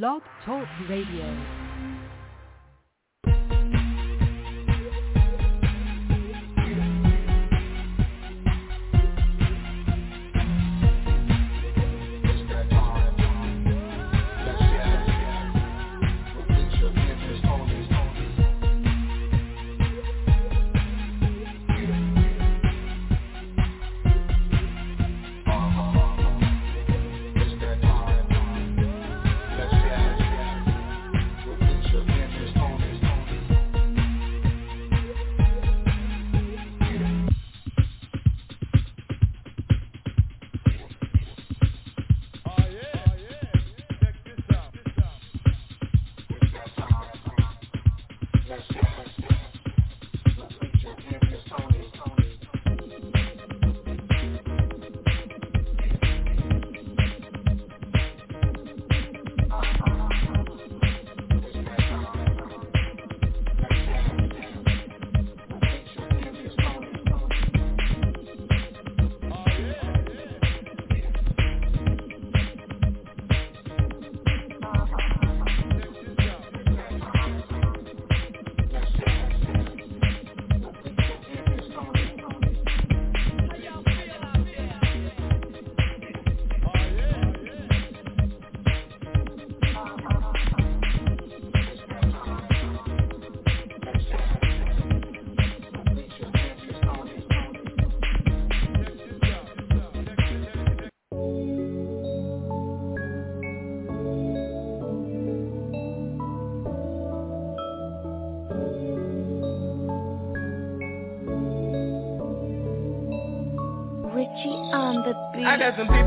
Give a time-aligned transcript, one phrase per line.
[0.00, 1.61] Blog Talk Radio.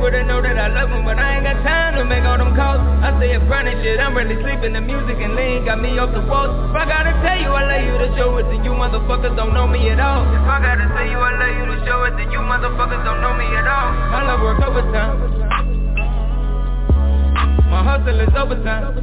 [0.06, 2.54] People know that I love them, but I ain't got time to make all them
[2.54, 2.78] calls.
[3.02, 4.74] I stay up grinding shit, I'm really sleeping.
[4.74, 6.54] The music and lean got me off the walls.
[6.70, 9.54] If I gotta tell you I love you to show it, then you motherfuckers don't
[9.54, 10.22] know me at all.
[10.30, 13.22] If I gotta tell you I love you to show it, then you motherfuckers don't
[13.22, 13.90] know me at all.
[14.14, 15.18] My love work overtime.
[17.74, 18.94] My hustle is overtime.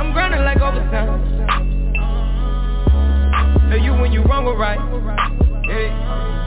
[0.00, 1.20] I'm grinding like overtime.
[3.68, 4.80] Know you when you wrong or right.
[5.68, 6.43] Yeah.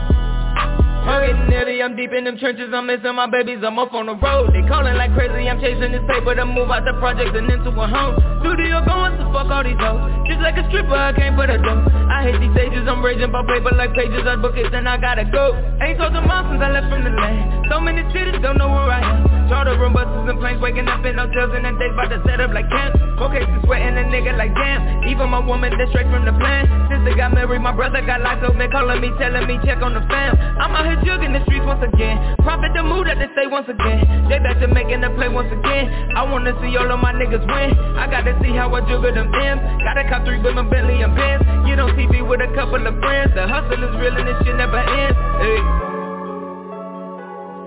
[1.08, 4.12] I'm getting nitty, I'm deep in them trenches, I'm missing my babies, I'm up on
[4.12, 4.52] the road.
[4.52, 7.72] They calling like crazy, I'm chasing this paper to move out the project and into
[7.72, 8.20] a home.
[8.44, 10.04] Studio going to fuck all these hoes.
[10.28, 11.80] Just like a stripper, I can't put a dough.
[12.12, 15.00] I hate these stages, I'm raging by paper like pages I book it, then I
[15.00, 15.56] gotta go.
[15.80, 17.72] Ain't talked to mom since I left from the land.
[17.72, 19.48] So many cities, don't know where I am.
[19.48, 22.36] Charter room buses and planes, waking up in hotels and then days about to set
[22.36, 23.00] up like camps.
[23.16, 25.08] Okay, so sweating a nigga like damn.
[25.08, 26.68] Even my woman, that's straight from the plan.
[26.92, 29.80] Since Sister got married, my brother got locked up, man calling me, telling me check
[29.80, 30.36] on the fam.
[30.60, 32.36] I'm out here jugging the streets once again.
[32.42, 34.28] Profit the mood that they say once again.
[34.28, 36.12] They back to making the play once again.
[36.16, 37.70] I wanna see all of my niggas win.
[37.98, 39.60] I gotta see how I juggle them M's.
[39.82, 41.42] Gotta cop three my Bentley and Benz.
[41.66, 43.32] Get on TV with a couple of friends.
[43.34, 45.18] The hustle is real and this shit never ends.
[45.42, 45.60] Hey.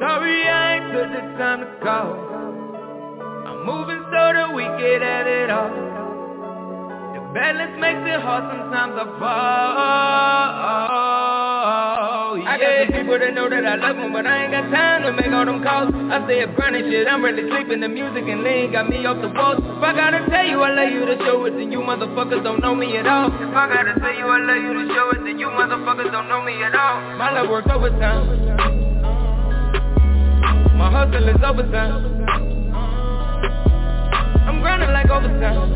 [0.01, 2.13] Sorry I ain't took the time to call.
[3.47, 5.69] I'm moving so that we get at it all.
[7.13, 11.40] The balance makes it hard sometimes I fall
[12.35, 12.49] yeah.
[12.49, 15.03] I got some people that know that I love them But I ain't got time
[15.03, 15.91] to make all them calls.
[15.91, 17.81] I stay up grinding shit, I'm really sleeping.
[17.81, 19.59] The music and lean got me off the walls.
[19.59, 22.61] If I gotta tell you I love you to show it Then you motherfuckers don't
[22.61, 23.27] know me at all.
[23.27, 26.29] If I gotta tell you I love you to show it Then you motherfuckers don't
[26.29, 27.01] know me at all.
[27.17, 28.25] My love works overtime.
[30.77, 32.25] My hustle is overtime.
[34.47, 35.69] I'm grinding like overtime.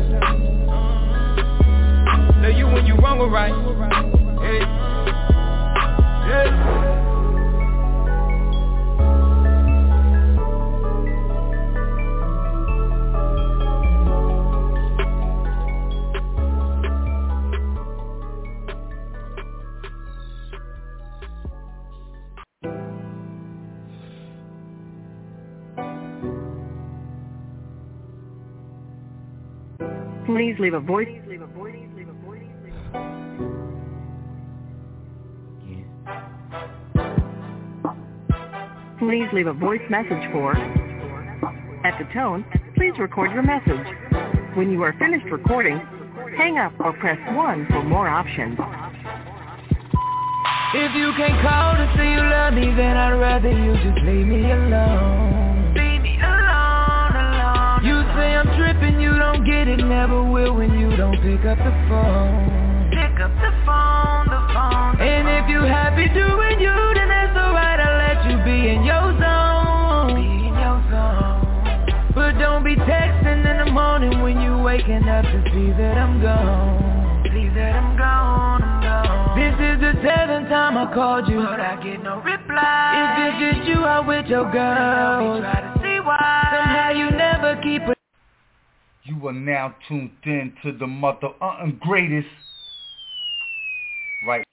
[2.42, 3.54] Know you when you wrong or right.
[4.42, 5.35] Hey.
[30.26, 31.25] Please leave a voice.
[39.06, 40.56] Please leave a voice message for.
[41.86, 42.44] At the tone,
[42.74, 43.86] please record your message.
[44.56, 45.78] When you are finished recording,
[46.36, 48.58] hang up or press 1 for more options.
[50.74, 54.26] If you can't call to say you love me, then I'd rather you just leave
[54.26, 55.72] me alone.
[55.78, 57.86] Leave me alone, alone.
[57.86, 61.58] You say I'm tripping, you don't get it, never will when you don't pick up
[61.58, 62.90] the phone.
[62.90, 64.98] Pick up the phone, the phone.
[64.98, 67.05] And if you happy doing you, then
[74.76, 77.22] waking up to see that I'm gone.
[77.32, 79.38] See that I'm gone, I'm gone.
[79.38, 81.38] This is the seventh time I called you.
[81.38, 82.92] But I get no reply.
[83.00, 86.48] If it's just you out with your girl Try to see why.
[86.52, 87.98] Somehow you never keep it
[89.04, 92.28] You are now tuned in to the mother uh, greatest.
[94.26, 94.44] Right.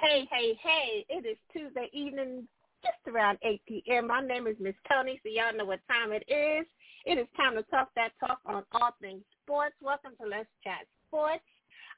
[0.00, 2.46] Hey, hey, hey, it is Tuesday evening,
[2.82, 4.06] just around 8 p.m.
[4.06, 6.66] My name is Miss Toni, so y'all know what time it is.
[7.06, 9.74] It is time to talk that talk on all things sports.
[9.82, 11.42] Welcome to Let's Chat Sports.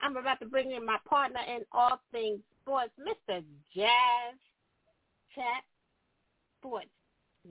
[0.02, 3.42] I'm about to bring in my partner in all things sports, Mr.
[3.74, 4.36] Jazz
[5.34, 5.64] Chat
[6.60, 6.88] Sports.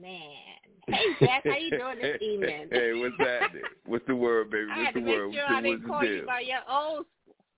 [0.00, 0.20] Man.
[0.86, 2.68] Hey, Jazz, how you doing this evening?
[2.72, 3.62] hey, what's happening?
[3.86, 4.68] What's the word, baby?
[4.76, 5.34] What's the word?
[5.34, 7.06] Sure what's the, I didn't call you by your old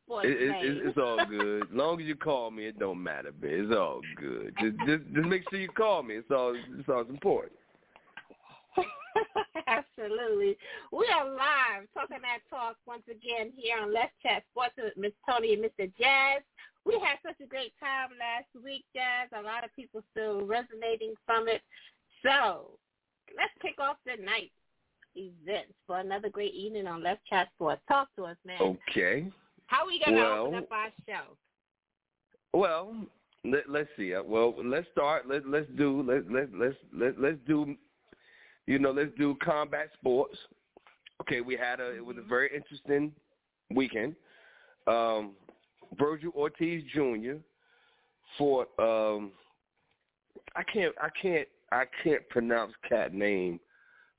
[0.07, 1.63] sports it, it, it, it's all good.
[1.65, 3.51] As long as you call me, it don't matter, man.
[3.53, 4.55] It's all good.
[4.61, 6.15] Just, just, just make sure you call me.
[6.15, 7.53] It's all, it's all important.
[9.73, 10.57] Absolutely.
[10.93, 15.13] We are live talking that talk once again here on Let's Chat Sports with Miss
[15.29, 15.91] Toni and Mr.
[15.99, 16.43] Jazz.
[16.85, 19.31] We had such a great time last week, Jazz.
[19.33, 21.63] A lot of people still resonating from it.
[22.23, 22.71] So
[23.37, 24.51] let's kick off the night
[25.17, 27.83] events for another great evening on Let's Chat Sports.
[27.89, 28.59] Talk to us, man.
[28.61, 29.27] Okay.
[29.67, 31.37] How are we gonna Well- open up our show?
[32.53, 32.95] Well,
[33.45, 34.15] let, let's see.
[34.15, 35.27] Uh, Well, let's start.
[35.27, 37.77] Let let's do let let let's let let's do.
[38.67, 40.37] You know, let's do combat sports.
[41.21, 43.13] Okay, we had a it was a very interesting
[43.75, 44.15] weekend.
[44.87, 45.33] Um,
[45.97, 47.35] Vergil Ortiz Jr.
[48.39, 48.69] fought.
[48.79, 49.33] Um,
[50.57, 53.61] I can't I can't I can't pronounce cat name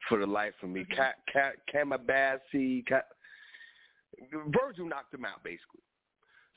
[0.07, 0.85] for the life of me.
[0.95, 2.85] Cat cat Kamabasi.
[2.85, 3.07] Cat,
[4.33, 5.81] Vergil knocked him out basically.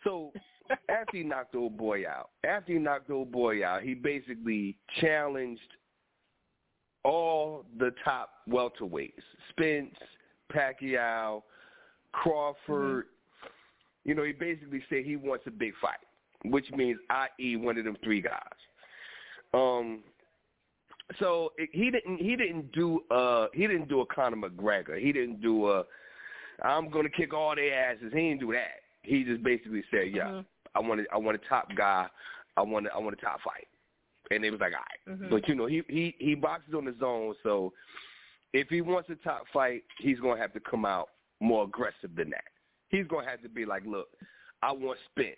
[0.05, 0.33] So
[0.89, 3.95] after he knocked the old boy out, after he knocked the old boy out, he
[3.95, 5.61] basically challenged
[7.07, 9.13] all the top welterweights:
[9.51, 9.95] Spence,
[10.53, 11.43] Pacquiao,
[12.13, 13.07] Crawford.
[14.05, 15.99] You know, he basically said he wants a big fight,
[16.45, 17.57] which means i.e.
[17.57, 18.41] one of them three guys.
[19.55, 20.03] Um,
[21.19, 25.01] so it, he didn't he didn't do uh he didn't do a Conor McGregor.
[25.01, 25.85] He didn't do a
[26.63, 28.13] I'm gonna kick all their asses.
[28.13, 28.81] He didn't do that.
[29.03, 30.45] He just basically said, yeah, Mhm.
[30.75, 32.09] I want a, I want a top guy.
[32.57, 33.69] I want a, I want a top fight.
[34.31, 35.21] And they was like, all right.
[35.21, 35.31] Mhm.
[35.31, 37.73] But you know, he he he boxes on his own, so
[38.53, 42.31] if he wants a top fight, he's gonna have to come out more aggressive than
[42.31, 42.45] that.
[42.89, 44.09] He's gonna have to be like, look,
[44.63, 45.37] I want Spence.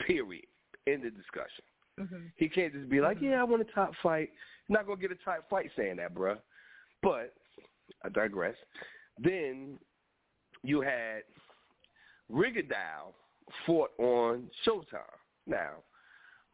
[0.00, 0.46] Period.
[0.86, 1.64] End of discussion.
[1.98, 2.32] Mhm.
[2.36, 4.30] He can't just be like, yeah, I want a top fight.
[4.68, 6.40] Not gonna get a top fight saying that, bruh.
[7.02, 7.34] But
[8.02, 8.56] I digress.
[9.18, 9.78] Then
[10.62, 11.22] you had
[12.30, 13.14] Rigondeaux
[13.66, 15.18] fought on Showtime.
[15.46, 15.82] Now,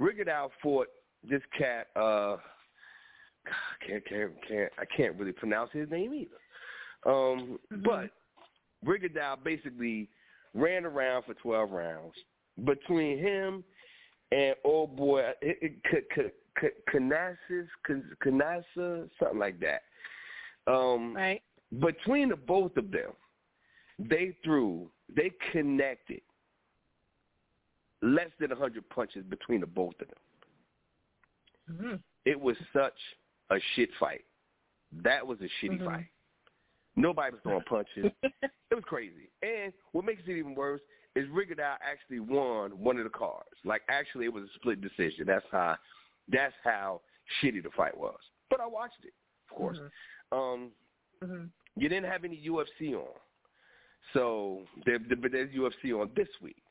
[0.01, 0.89] Rigondeaux fought
[1.29, 1.88] this cat.
[1.97, 2.37] Uh,
[3.87, 7.11] can't can't can't I can't really pronounce his name either.
[7.11, 8.11] Um, but
[8.85, 10.09] Rigondeaux basically
[10.55, 12.15] ran around for twelve rounds
[12.65, 13.65] between him
[14.32, 16.31] and old boy it, it, K-
[16.61, 17.67] K- Canassis,
[18.25, 19.82] Canassa, something like that.
[20.67, 21.43] Um, Right.
[21.81, 23.11] between the both of them,
[23.99, 26.23] they threw, they connected
[28.03, 30.17] less than 100 punches between the both of them.
[31.71, 32.03] Mhm.
[32.25, 32.99] It was such
[33.51, 34.25] a shit fight.
[34.93, 35.85] That was a shitty Mhm.
[35.85, 36.07] fight.
[36.97, 38.13] Nobody was throwing punches.
[38.23, 39.31] it was crazy.
[39.43, 40.81] And what makes it even worse
[41.17, 43.49] is Rigondeaux actually won one of the cards.
[43.65, 45.27] Like actually, it was a split decision.
[45.27, 45.77] That's how.
[46.29, 47.03] That's how
[47.43, 48.19] shitty the fight was.
[48.49, 49.13] But I watched it,
[49.51, 49.79] of course.
[50.33, 50.73] Um,
[51.21, 51.51] Mhm.
[51.77, 53.21] you didn't have any UFC on,
[54.13, 56.63] so there, but there's UFC on this week.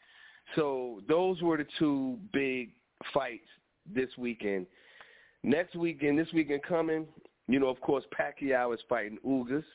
[0.56, 2.74] So those were the two big
[3.14, 3.48] fights
[3.86, 4.66] this weekend.
[5.44, 7.06] Next weekend, this weekend coming,
[7.48, 9.66] you know, of course, Pacquiao is fighting Ugas,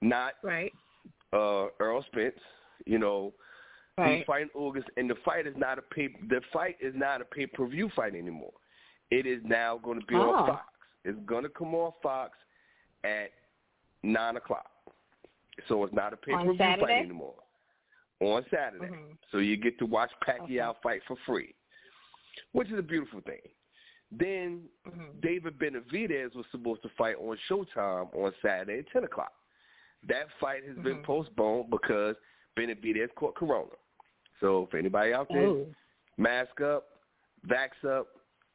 [0.00, 0.72] not Right.
[1.32, 2.38] uh, Errol Spence.
[2.86, 3.34] You know,
[3.96, 6.08] he's fighting Ugas, and the fight is not a pay.
[6.28, 8.52] The fight is not a pay per view fight anymore.
[9.10, 10.30] It is now going to be Oh.
[10.30, 10.72] on Fox.
[11.04, 12.38] It's going to come on Fox
[13.02, 13.32] at
[14.04, 14.70] nine o'clock.
[15.66, 17.34] So it's not a pay per view fight anymore.
[18.20, 19.18] On Saturday, Mhm.
[19.30, 21.54] so you get to watch Pacquiao fight for free,
[22.52, 23.40] which is a beautiful thing.
[24.10, 25.20] Then Mhm.
[25.20, 29.32] David Benavidez was supposed to fight on Showtime on Saturday at ten o'clock.
[30.04, 31.04] That fight has been Mhm.
[31.04, 32.16] postponed because
[32.56, 33.70] Benavidez caught corona.
[34.40, 35.74] So if anybody out there, Oh.
[36.16, 37.02] mask up,
[37.46, 38.08] vax up,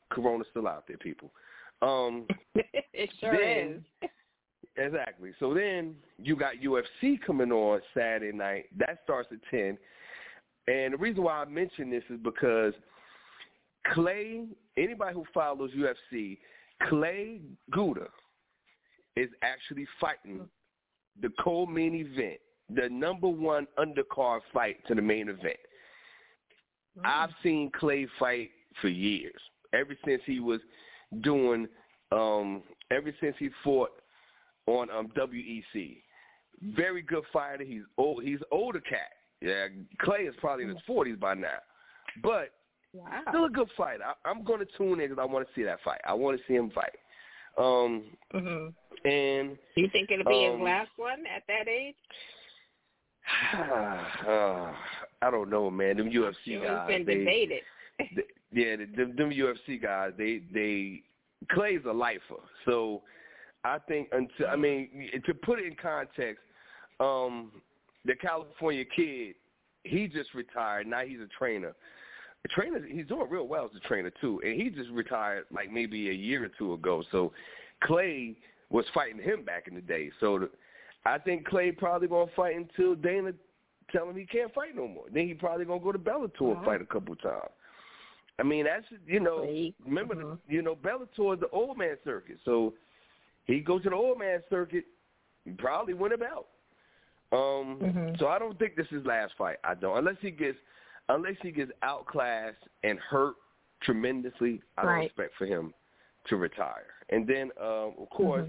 [0.10, 1.34] corona's still out there, people.
[1.82, 2.28] Um,
[2.94, 4.10] it sure then, is.
[4.76, 5.34] Exactly.
[5.34, 8.70] So then you got UFC coming on Saturday night.
[8.78, 9.78] That starts at ten.
[10.68, 12.74] And the reason why I mention this is because
[13.88, 14.46] Clay,
[14.78, 16.38] anybody who follows UFC,
[16.90, 18.08] Clay Guida
[19.16, 20.48] is actually fighting
[21.22, 22.40] the co-main event,
[22.74, 25.58] the number one undercard fight to the main event.
[26.98, 27.06] Mm-hmm.
[27.06, 29.40] I've seen Clay fight for years,
[29.74, 30.62] ever since he was
[31.22, 31.68] doing,
[32.12, 33.92] um, ever since he fought
[34.68, 35.98] on um, WEC.
[36.76, 37.64] Very good fighter.
[37.64, 38.24] He's old.
[38.24, 39.12] He's older cat.
[39.42, 39.68] Yeah,
[40.00, 41.58] Clay is probably in his forties by now,
[42.24, 42.52] but
[42.94, 43.22] Wow.
[43.30, 44.00] still a good fight.
[44.06, 46.02] I, I'm going to tune in because I want to see that fight.
[46.06, 46.96] I want to see him fight.
[47.58, 48.68] Um, hmm
[49.06, 51.96] and You think it'll be his Um, last one at that age?
[53.54, 54.72] uh,
[55.22, 55.98] I don't know, man.
[55.98, 57.62] Them UFC guys, been they, debated.
[57.98, 61.04] th- yeah, the, them, them UFC guys, they they
[61.52, 62.42] Clay's a lifer.
[62.66, 63.02] So
[63.64, 66.44] I think until I mean to put it in context,
[67.00, 67.52] um,
[68.06, 69.36] the California kid,
[69.84, 70.88] he just retired.
[70.88, 71.74] Now he's a trainer.
[72.46, 75.72] A trainer, he's doing real well as a trainer too, and he just retired like
[75.72, 77.04] maybe a year or two ago.
[77.12, 77.32] So
[77.84, 78.36] Clay
[78.70, 80.12] was fighting him back in the day.
[80.20, 80.50] So the,
[81.06, 83.32] I think Clay probably gonna fight until Dana
[83.92, 85.06] tell him he can't fight no more.
[85.14, 87.50] Then he probably gonna go to Bellator and fight a couple times.
[88.40, 90.38] I mean, that's you know, Clay, remember mhm.
[90.48, 92.74] the, you know Bellator is the old man circuit, so
[93.46, 94.86] he go to the old man circuit,
[95.46, 96.48] he probably win a belt.
[97.32, 98.20] Um, Mhm.
[98.20, 99.58] so I don't think this is his last fight.
[99.64, 100.58] I don't, unless he gets
[101.10, 103.36] unless he gets outclassed and hurt
[103.82, 104.62] tremendously.
[104.78, 105.74] I don't expect for him
[106.28, 106.86] to retire.
[107.10, 108.48] And then, um, of course,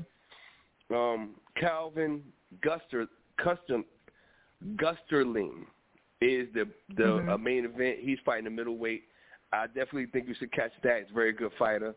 [0.91, 0.95] Mm-hmm.
[0.95, 2.23] um, Calvin
[2.63, 3.09] Guster
[3.39, 3.85] Custom
[4.77, 5.67] Gusterling
[6.21, 7.29] is the the Mhm.
[7.31, 7.99] uh, main event.
[8.01, 9.09] He's fighting the middleweight.
[9.53, 11.03] I definitely think you should catch that.
[11.03, 11.95] He's a very good fighter.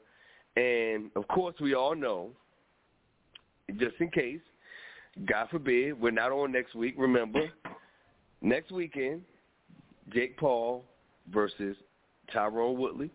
[0.55, 2.35] And of course, we all know,
[3.75, 4.41] just in case,
[5.25, 6.95] God forbid, we're not on next week.
[6.97, 7.51] Remember,
[8.41, 9.23] next weekend,
[10.13, 10.85] Jake Paul
[11.31, 11.75] versus
[12.33, 13.11] Tyrone Woodley,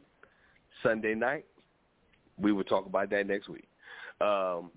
[0.82, 1.44] Sunday night.
[2.38, 3.68] We will talk about that next week.
[4.20, 4.70] Um,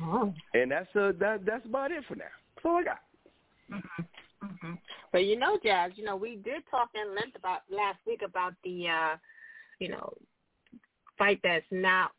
[0.00, 0.34] Oh.
[0.54, 2.24] and that's uh, that that's about it for now.
[2.56, 3.00] That's all I got.
[4.40, 4.72] hmm
[5.12, 8.54] But you know, Jazz, you know, we did talk in length about last week about
[8.64, 9.16] the, uh,
[9.78, 10.12] you know,
[11.18, 12.10] fight that's now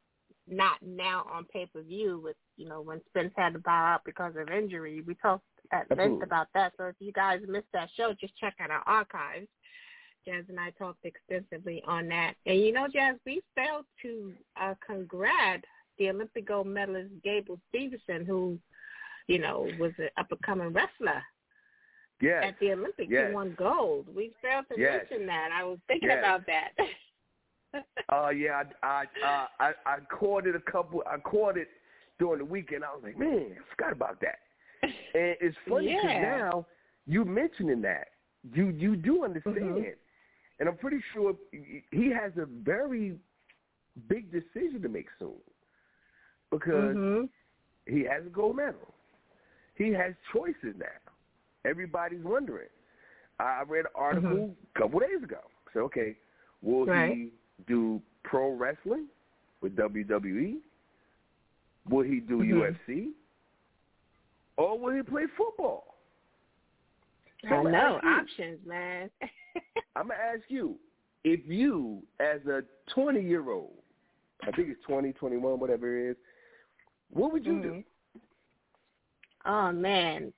[0.48, 4.06] not now on pay per view with, you know, when Spence had to bow out
[4.06, 5.02] because of injury.
[5.06, 5.44] We talked
[5.74, 6.74] at length about that.
[6.78, 9.48] So if you guys missed that show, just check out our archives.
[10.26, 12.36] Jazz and I talked extensively on that.
[12.46, 15.64] And you know, Jazz, we failed to uh, congrat
[15.98, 18.58] the Olympic gold medalist Gable Steveson, who,
[19.28, 21.22] you know, was an up and coming wrestler
[22.22, 22.46] Yes.
[22.48, 23.28] at the Olympics Yes.
[23.28, 24.08] who won gold.
[24.16, 25.06] We failed to Yes.
[25.10, 25.50] mention that.
[25.52, 26.20] I was thinking Yes.
[26.20, 26.72] about that.
[28.10, 31.04] Uh, yeah, I I, uh, I I caught it a couple.
[31.08, 31.68] I caught it
[32.20, 32.86] during the weekend.
[32.86, 34.40] I was like, man, I forgot about that.
[35.16, 36.22] And it's funny because Yeah.
[36.22, 36.66] now
[37.06, 38.08] you mentioning that
[38.54, 39.94] you you do understand, Mhm.
[40.60, 41.36] and I'm pretty sure
[41.92, 43.18] he has a very
[44.08, 45.38] big decision to make soon
[46.52, 47.26] because hmm
[47.86, 48.94] he has a gold medal.
[49.76, 51.00] He has choices now.
[51.66, 52.70] Everybody's wondering.
[53.40, 55.40] I read an article a couple days ago.
[55.74, 56.18] So okay,
[56.62, 57.18] will Right.
[57.18, 57.30] he
[57.68, 59.08] do pro wrestling
[59.62, 60.60] with WWE?
[61.90, 62.76] Will he do Mhm.
[62.88, 63.14] UFC?
[64.58, 65.96] Or will he play football?
[67.50, 69.10] So I know you- options, man.
[69.96, 70.78] I'm gonna ask you,
[71.24, 73.74] if you, as a 20 year old,
[74.44, 76.18] I think it's 20, 21, whatever it is,
[77.10, 77.70] what would you do?
[77.74, 77.84] Mhm.
[79.46, 80.34] Oh man,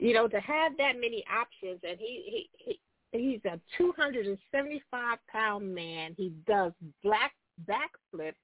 [0.00, 2.80] you know to have that many options, and he he,
[3.12, 6.14] he he's a 275 pound man.
[6.16, 6.72] He does
[7.04, 7.32] black
[7.66, 8.34] backflips.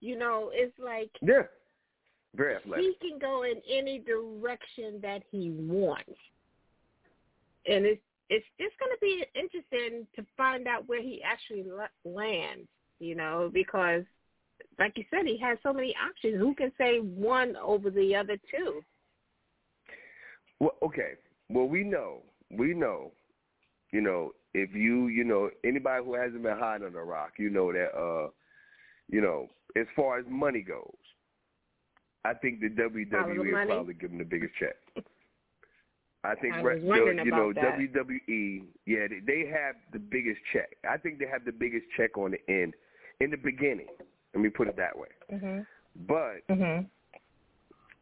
[0.00, 1.42] You know, it's like Yeah,
[2.36, 2.84] very athletic.
[2.84, 6.18] he can go in any direction that he wants,
[7.66, 11.64] and it's it's just going to be interesting to find out where he actually
[12.04, 12.68] lands.
[13.00, 14.04] You know, because
[14.78, 16.38] like you said, he has so many options.
[16.38, 18.82] Who can say one over the other two?
[20.58, 21.12] Well, okay.
[21.48, 22.18] Well, we know,
[22.50, 23.12] we know,
[23.92, 27.50] you know, if you, you know, anybody who hasn't been hiding on the rock, you
[27.50, 28.30] know that, uh,
[29.08, 30.94] you know, as far as money goes,
[32.24, 34.76] I think the WWE will probably give him the biggest check.
[36.22, 37.78] I think I re- the, you know that.
[37.78, 40.76] WWE, yeah, they, they have the biggest check.
[40.88, 42.74] I think they have the biggest check on the end
[43.20, 43.86] in the beginning.
[44.34, 45.08] Let me put it that way.
[45.32, 45.66] Mhm.
[46.06, 46.86] But Mhm.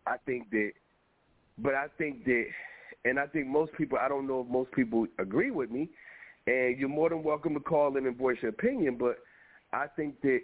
[0.06, 0.72] I think that,
[1.58, 2.46] but I think that,
[3.04, 5.88] and I think most people, I don't know if most people agree with me,
[6.48, 9.18] and you're more than welcome to call in and voice your opinion, but
[9.72, 10.40] I think that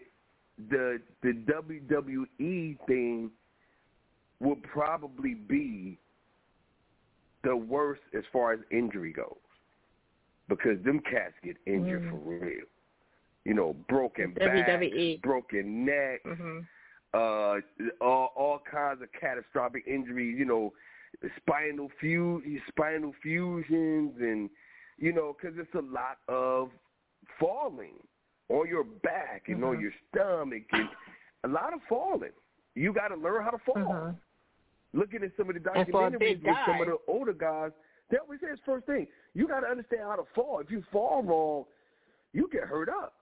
[0.71, 3.31] the the WWE thing
[4.41, 5.99] will probably be
[7.43, 9.37] the worst as far as injury goes,
[10.49, 12.11] because them cats get injured Mm.
[12.11, 12.67] for real.
[13.45, 15.17] You know, broken WWE.
[15.17, 16.67] backs, broken necks, Mhm.
[17.13, 17.61] uh,
[18.01, 20.39] all, all kinds of catastrophic injuries.
[20.39, 20.73] You know,
[21.37, 24.49] spinal fu- spinal fusions, and
[24.97, 26.71] you know, because it's a lot of
[27.39, 27.95] falling
[28.49, 29.67] on your back and mm-hmm.
[29.67, 30.89] on your stomach, and
[31.45, 32.33] a lot of falling.
[32.75, 33.77] You got to learn how to fall.
[33.77, 34.17] Mm-hmm.
[34.95, 37.73] Looking at some of the And for a documentaries with some of the older guys,
[38.11, 39.09] that was his first thing.
[39.35, 40.61] You got to understand how to fall.
[40.61, 41.65] If you fall wrong,
[42.33, 43.15] you get hurt up.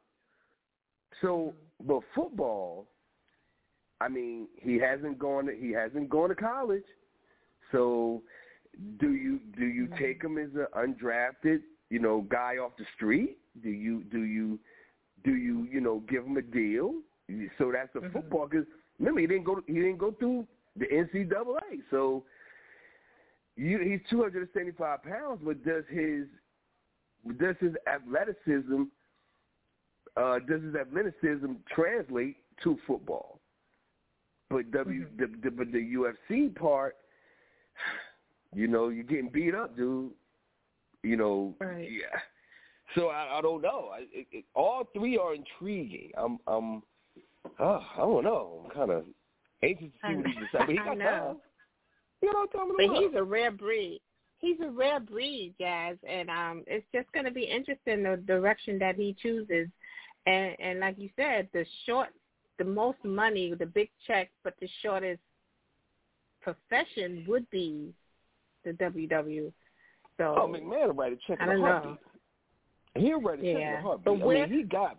[1.22, 1.54] So,
[1.86, 2.88] but football,
[4.02, 5.46] I mean, he hasn't gone.
[5.46, 6.84] To, he hasn't gone to college.
[7.70, 8.22] So,
[8.98, 13.38] do you do you take him as an undrafted, you know, guy off the street?
[13.62, 14.58] Do you do you
[15.24, 16.94] do you you know give him a deal?
[17.56, 18.66] So that's a football because
[18.98, 21.82] remember he didn't go he didn't go through the NCAA.
[21.90, 22.24] So
[23.56, 26.26] you, he's 275 pounds, but does his
[27.38, 28.84] does his athleticism
[30.16, 33.40] uh, does his athleticism translate to football?
[34.50, 36.96] But W the, the but the UFC part,
[38.54, 40.12] you know, you're getting beat up, dude.
[41.02, 41.90] You know, Right.
[41.90, 42.18] yeah.
[42.94, 43.90] So I, I don't know.
[43.92, 46.12] I, it, it, all three are intriguing.
[46.16, 46.82] I'm, I'm,
[47.58, 48.64] uh, I don't know.
[48.64, 49.04] I'm kind of
[49.62, 50.50] anxious to see what he decides.
[50.52, 51.40] But he got know.
[52.22, 54.00] You know, But he's a rare breed.
[54.38, 58.78] He's a rare breed, Jazz, and um, it's just going to be interesting the direction
[58.78, 59.68] that he chooses.
[60.26, 62.08] And and like you said, the short,
[62.58, 65.20] the most money, the big check, but the shortest
[66.40, 67.92] profession would be
[68.64, 69.52] the WW.
[70.18, 71.98] So Oh, McMahon will write a check I in a don't know.
[72.96, 74.04] He'll write a check in Yeah, a heartbeat.
[74.04, 74.98] but I where- mean, he got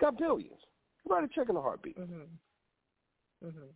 [0.00, 0.60] got billions.
[1.04, 1.98] He'll write a check in a heartbeat.
[1.98, 2.26] Mhm.
[3.44, 3.68] Mhm.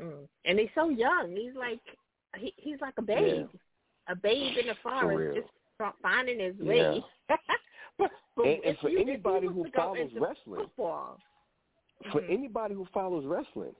[0.00, 0.28] Mm.
[0.44, 1.34] And he's so young.
[1.36, 1.80] He's like
[2.36, 3.48] he, he's like a babe,
[4.08, 5.40] a babe in the forest,
[5.78, 6.68] just finding his Yeah.
[6.68, 7.04] way.
[7.98, 11.18] but, but And- and for you, anybody who follows wrestling, football,
[12.12, 12.30] For Mhm.
[12.30, 13.74] anybody who follows wrestling,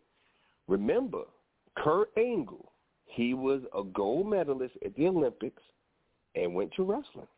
[0.68, 1.24] remember
[1.76, 2.72] Kurt Angle.
[3.06, 5.62] He was a gold medalist at the Olympics
[6.34, 7.28] and went to wrestling,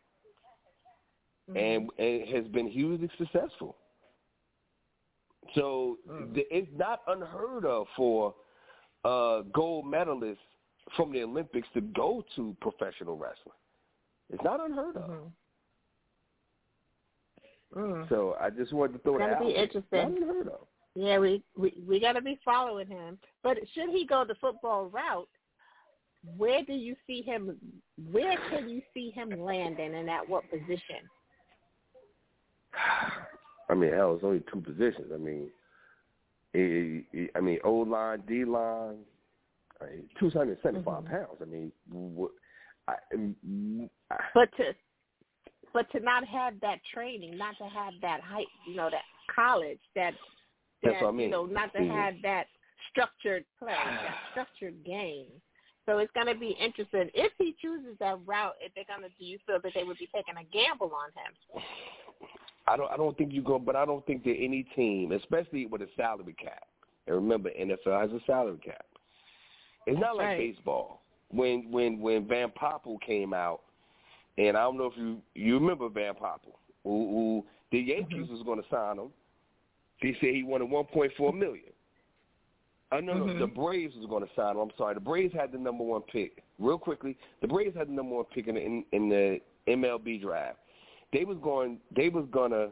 [1.51, 1.57] Mhm.
[1.57, 3.77] and, and has been hugely successful.
[5.55, 6.35] So Mhm.
[6.35, 8.35] the, it's not unheard of for
[9.05, 10.39] uh, gold medalists
[10.97, 13.57] from the Olympics to go to professional wrestling.
[14.31, 15.11] It's not unheard of.
[15.11, 15.33] Mhm.
[17.75, 18.09] Mm.
[18.09, 19.49] So I just wanted to throw That'll that out.
[19.49, 20.15] be interesting.
[20.15, 20.69] Not unheard of.
[20.95, 23.19] Yeah, we we we got to be following him.
[23.43, 25.29] But should he go the football route,
[26.37, 27.59] where do you see him?
[28.11, 31.09] Where can you see him landing, and at what position?
[33.73, 35.11] I mean, hell, it's only two positions.
[35.13, 35.51] I mean,
[36.53, 38.99] it, it, I mean, O line, D line,
[40.21, 41.11] two hundred seventy-five Mhm.
[41.11, 41.41] pounds.
[41.41, 42.33] I mean, what?
[42.87, 44.75] I, mm, I, But to
[45.73, 49.05] but to not have that training, not to have that height, you know, that
[49.35, 50.13] college, that
[50.83, 51.21] that I mean.
[51.23, 51.91] you know, not to Mhm.
[51.91, 52.49] have that
[52.91, 55.41] structured play, that structured game.
[55.87, 58.55] So it's going to be interesting if he chooses that route.
[58.61, 61.11] If they're going to, do you feel that they would be taking a gamble on
[61.11, 61.63] him?
[62.67, 62.91] I don't.
[62.91, 65.89] I don't think you go, but I don't think that any team, especially with a
[65.97, 66.65] salary cap,
[67.07, 68.85] and remember, NFL has a salary cap.
[69.87, 70.39] It's not That's like right.
[70.55, 71.03] baseball.
[71.31, 73.63] When when when Van Poppel came out,
[74.39, 78.33] and I don't know if you you remember Van Poppel, who, who the Yankees Mm-hmm.
[78.35, 79.09] was going to sign him.
[79.99, 81.65] He said he wanted one point four million.
[82.93, 83.39] Uh, no, no, Mhm.
[83.39, 84.59] the Braves was going to sign him.
[84.59, 86.43] I'm sorry, the Braves had the number one pick.
[86.59, 90.21] Real quickly, the Braves had the number one pick in the, in, in the MLB
[90.21, 90.59] draft.
[91.13, 91.79] They was going.
[91.95, 92.69] They was gonna.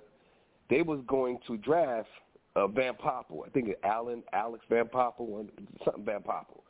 [0.68, 2.08] They was going to draft
[2.56, 3.46] uh, Van Poppel.
[3.46, 5.48] I think it's Alan Alex Van Poppel,
[5.84, 6.62] something Van Poppel,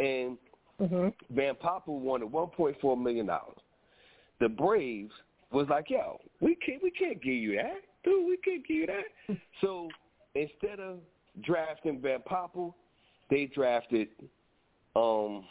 [0.00, 0.36] and
[0.80, 1.34] Mm-hmm.
[1.34, 3.58] Van Poppel wanted one point four million dollars.
[4.40, 5.12] The Braves
[5.52, 8.26] was like, "Yo, we can't, we can't give you that, dude.
[8.26, 9.88] We can't give you that." so
[10.34, 10.98] instead of
[11.42, 12.74] drafting Van Poppel,
[13.30, 14.08] they drafted,
[14.96, 15.44] um,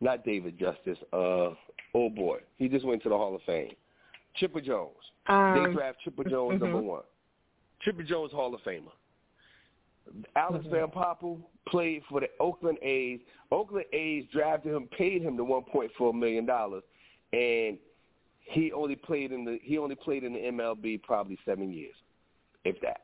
[0.00, 0.98] not David Justice.
[1.12, 1.50] Uh,
[1.94, 3.72] oh boy, he just went to the Hall of Fame.
[4.38, 4.94] Chipper Jones.
[5.26, 6.84] they Um, draft Chipper Jones number mhm.
[6.84, 7.02] one.
[7.80, 8.92] Chipper Jones Hall of Famer.
[10.36, 13.20] Alex Van Poppel played for the Oakland A's.
[13.52, 16.82] Oakland A's drafted him, paid him the one point four million dollars,
[17.32, 17.78] and
[18.40, 21.94] he only played in the he only played in the MLB probably seven years,
[22.64, 23.02] if that,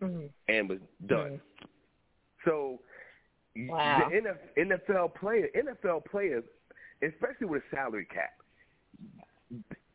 [0.00, 0.28] Mhm.
[0.48, 1.40] and was done.
[2.44, 2.80] So
[3.56, 4.10] Wow.
[4.10, 4.16] the
[4.56, 6.44] NFL player, NFL players,
[7.00, 8.34] especially with a salary cap,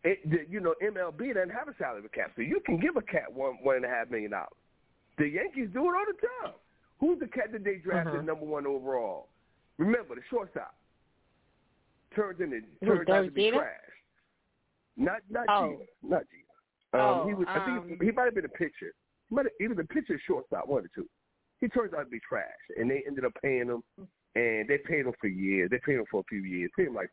[0.04, 3.32] it, you know MLB doesn't have a salary cap, so you can give a cat
[3.32, 4.50] one one and a half million dollars.
[5.18, 6.56] The Yankees do it all the time.
[7.00, 8.26] Who's the cat that they drafted Mhm.
[8.26, 9.30] number one overall?
[9.78, 10.76] Remember the shortstop
[12.16, 13.58] turns into turns out to be Jeter?
[13.58, 13.80] trash.
[14.98, 15.72] Not not Oh.
[15.78, 16.38] Jeter, not Jeter.
[16.94, 17.48] Um, Oh, he was.
[17.48, 18.94] I think um, he might have been a pitcher.
[19.30, 21.08] He, might have, either the pitcher or shortstop, one or two.
[21.62, 23.84] He turns out to be trash, and they ended up paying him,
[24.36, 25.70] and they paid him for years.
[25.70, 27.10] They paid him for a few years, paid him like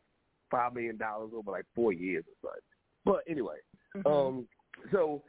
[0.51, 2.61] five million dollars over like four years or something.
[3.09, 3.57] But anyway,
[3.95, 4.07] Mm-hmm.
[4.07, 4.47] um,
[4.91, 5.23] so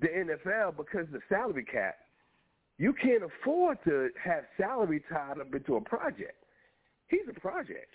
[0.00, 1.96] the NFL because of the salary cap,
[2.78, 6.42] you can't afford to have salary tied up into a project.
[7.08, 7.92] He's a project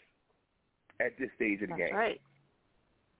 [0.99, 1.95] at this stage of the That's game.
[1.95, 2.21] right.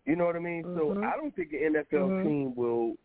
[0.06, 0.62] You know what I mean?
[0.64, 1.04] So Mhm.
[1.04, 2.24] I don't think the NFL Mhm.
[2.24, 2.96] team will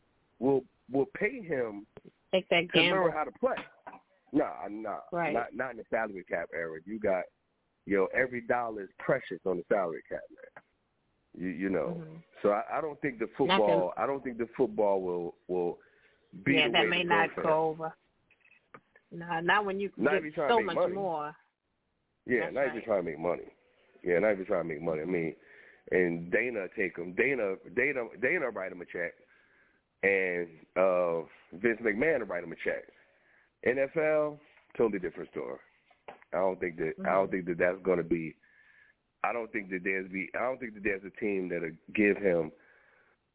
[0.41, 1.87] will will pay him
[2.33, 3.57] Take that to learn how to play.
[4.33, 5.33] Nah, nah, Right.
[5.33, 6.79] not not in the salary cap era.
[6.85, 7.25] You got,
[7.87, 10.65] yo, every dollar is precious on the salary cap, man.
[11.39, 11.97] You you know.
[12.01, 12.23] Mhm.
[12.43, 13.93] So I, I don't think the football.
[13.97, 15.79] I don't think the football will will
[16.45, 17.93] be yeah, that may not go over.
[19.13, 20.95] No, not when you Not get if you're trying so much money.
[20.95, 21.35] more.
[22.27, 22.85] Yeah, That's not even right.
[22.85, 23.43] trying to make money.
[24.05, 25.03] Yeah, not even trying to make money.
[25.03, 25.35] I mean,
[25.91, 27.13] and Dana take him.
[27.15, 29.13] Dana, Dana, Dana write him a check,
[30.03, 31.23] and uh
[31.61, 32.85] Vince McMahon write him a check.
[33.67, 34.39] NFL,
[34.77, 35.59] totally different story.
[36.33, 36.93] I don't think that.
[36.99, 37.05] I Mm-hmm.
[37.05, 38.35] don't think that that's going to be.
[39.23, 40.29] I don't think that there's be.
[40.35, 42.53] I don't think that there's a team that'll give him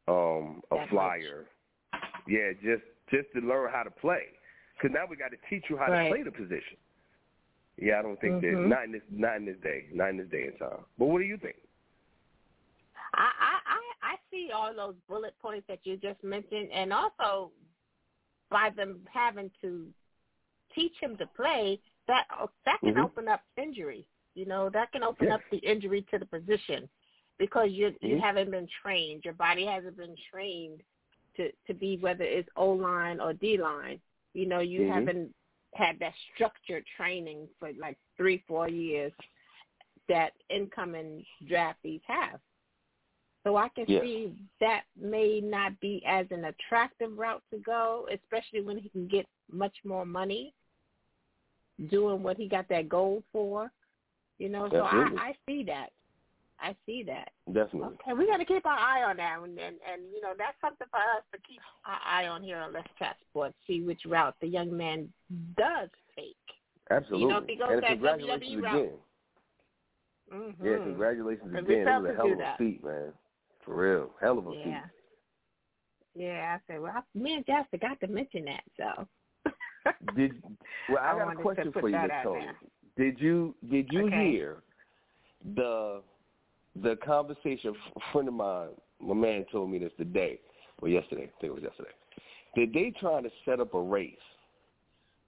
[0.08, 0.88] um a That much.
[0.90, 1.46] flyer.
[2.26, 4.24] Yeah, just just to learn how to play.
[4.74, 6.08] Because now we got to teach you how Right.
[6.08, 6.76] to play the position.
[7.78, 8.66] Yeah, I don't think that Mhm.
[8.68, 10.84] not in this not in this day, not in this day and time.
[10.98, 11.56] But what do you think?
[13.14, 17.52] I, I, I, see all those bullet points that you just mentioned, and also
[18.50, 19.92] by them having to
[20.74, 22.26] teach him to play, that
[22.64, 23.04] that can Mhm.
[23.04, 24.06] open up injury.
[24.36, 25.36] You know, that can open Yes.
[25.36, 26.88] up the injury to the position
[27.38, 28.20] because you you Mhm.
[28.20, 29.24] haven't been trained.
[29.24, 30.82] Your body hasn't been trained
[31.36, 34.00] to to be whether it's O line or D line.
[34.34, 34.88] You know, you Mhm.
[34.92, 35.34] haven't
[35.74, 39.12] had that structured training for like three, four years
[40.08, 42.40] that incoming draftees have.
[43.42, 44.02] So I can Yes.
[44.02, 49.08] see that may not be as an attractive route to go, especially when he can
[49.08, 50.52] get much more money
[51.88, 53.72] doing what he got that goal for.
[54.38, 55.90] You know, so I, I see that.
[56.60, 57.30] I see that.
[57.52, 57.96] Definitely.
[58.02, 60.56] Okay, we got to keep our eye on that, and, and and you know that's
[60.60, 63.54] something for us to keep our eye on here on Let's Chat Sports.
[63.66, 65.08] See which route the young man
[65.56, 66.34] does take.
[66.90, 67.20] Absolutely.
[67.26, 68.76] You know, if he goes and that congratulations WWE route.
[68.84, 68.92] again.
[70.32, 70.66] Mm-hmm.
[70.66, 71.64] Yeah, congratulations again.
[71.68, 72.58] we It was a to hell do of a that.
[72.58, 73.12] feat, man.
[73.64, 74.10] For real.
[74.20, 74.64] Hell of a Yeah.
[74.82, 74.90] feat.
[76.24, 79.06] Yeah, I said, well, I, me and Jess forgot to mention that, so.
[80.16, 80.42] Did
[80.88, 82.46] well I, I got a wanted to question put for you, that Miss Toni.
[82.96, 84.30] Did you did you Okay.
[84.30, 84.62] hear
[85.54, 86.02] the
[86.82, 90.40] the conversation a friend of mine, my man told me this today
[90.82, 91.90] or yesterday, I think it was yesterday.
[92.56, 94.16] That they trying to set up a race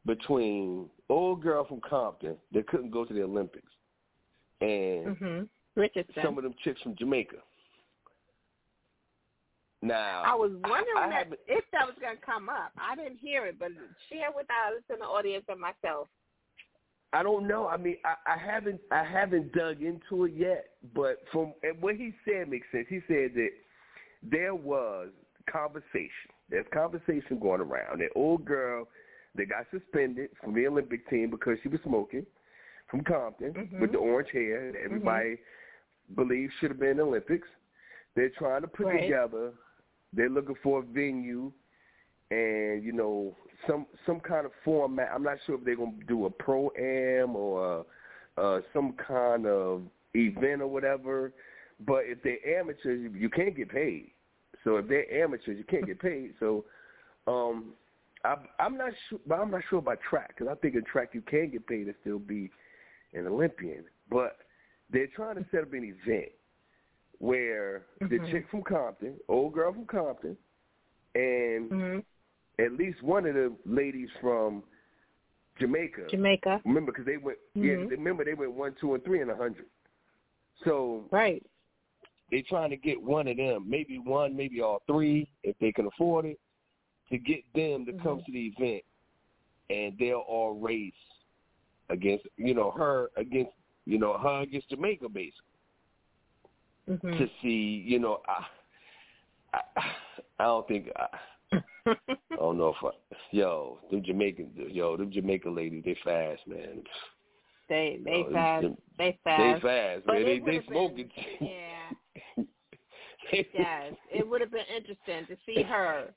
[0.07, 3.73] between old girl from Compton that couldn't go to the Olympics
[4.61, 5.41] and hmm
[5.75, 6.23] Richardson.
[6.23, 7.37] some of them chicks from Jamaica.
[9.83, 12.73] Now I was wondering I that if that was going to come up.
[12.81, 13.69] I didn't hear it, but
[14.09, 16.09] share with our listening audience and myself.
[17.13, 17.67] I don't know.
[17.67, 21.97] I mean, I, I haven't I haven't dug into it yet, but from and what
[21.97, 22.87] he said makes sense.
[22.89, 23.51] He said that
[24.23, 25.09] there was
[25.51, 26.31] conversation.
[26.51, 28.01] There's conversation going around.
[28.01, 28.89] That old girl
[29.37, 32.27] that got suspended from the Olympic team because she was smoking
[32.91, 33.81] from Compton Mhm.
[33.81, 35.39] with the orange hair that everybody
[36.15, 37.49] believes should have been in the Olympics.
[38.15, 39.03] They're trying to put Right.
[39.03, 39.53] together.
[40.13, 41.53] They're looking for a venue
[42.31, 43.35] and you know
[43.67, 45.11] some some kind of format.
[45.15, 47.87] I'm not sure if they're gonna do a pro am or
[48.37, 49.83] uh, some kind of
[50.15, 51.33] event or whatever.
[51.87, 54.11] But if they're amateurs, you, you can't get paid.
[54.65, 56.35] So if they're amateurs, you can't get paid.
[56.41, 56.65] So
[57.27, 57.73] um,
[58.25, 61.11] I, I'm not sure, but I'm not sure about track because I think in track
[61.13, 62.51] you can get paid and still be
[63.15, 63.85] an Olympian.
[64.11, 64.39] But
[64.91, 66.33] they're trying to set up an event
[67.19, 68.31] where the Mhm.
[68.31, 70.37] chick from Compton, old girl from Compton,
[71.15, 71.99] and hmm
[72.59, 74.63] at least one of the ladies from
[75.61, 76.07] Jamaica.
[76.11, 76.61] Jamaica.
[76.65, 77.39] Remember, because they went.
[77.55, 77.91] Yeah, Mhm.
[77.91, 79.67] remember they went one, two, and three in a hundred.
[80.65, 81.43] So Right.
[82.31, 85.87] they trying to get one of them, maybe one, maybe all three, if they can
[85.87, 86.39] afford it,
[87.11, 88.27] to get them to come Mhm.
[88.27, 88.85] to the event,
[89.71, 90.93] and they'll all race
[91.89, 93.53] against, you know, her against,
[93.87, 95.45] you know, her against Jamaica, basically,
[96.87, 98.47] hmm to see, you know, I,
[99.55, 99.95] I,
[100.39, 100.91] I don't think.
[100.97, 101.07] I,
[102.33, 106.83] I don't know if I, yo, them Jamaican, yo, them Jamaican ladies, they fast, man.
[107.69, 108.63] they they Yo, fast.
[108.63, 109.63] them- They They fast.
[109.63, 110.25] fast, But man.
[110.25, 111.11] They they been- smoking.
[111.41, 111.91] Yeah.
[113.31, 116.15] Yes, it would have been interesting to see her.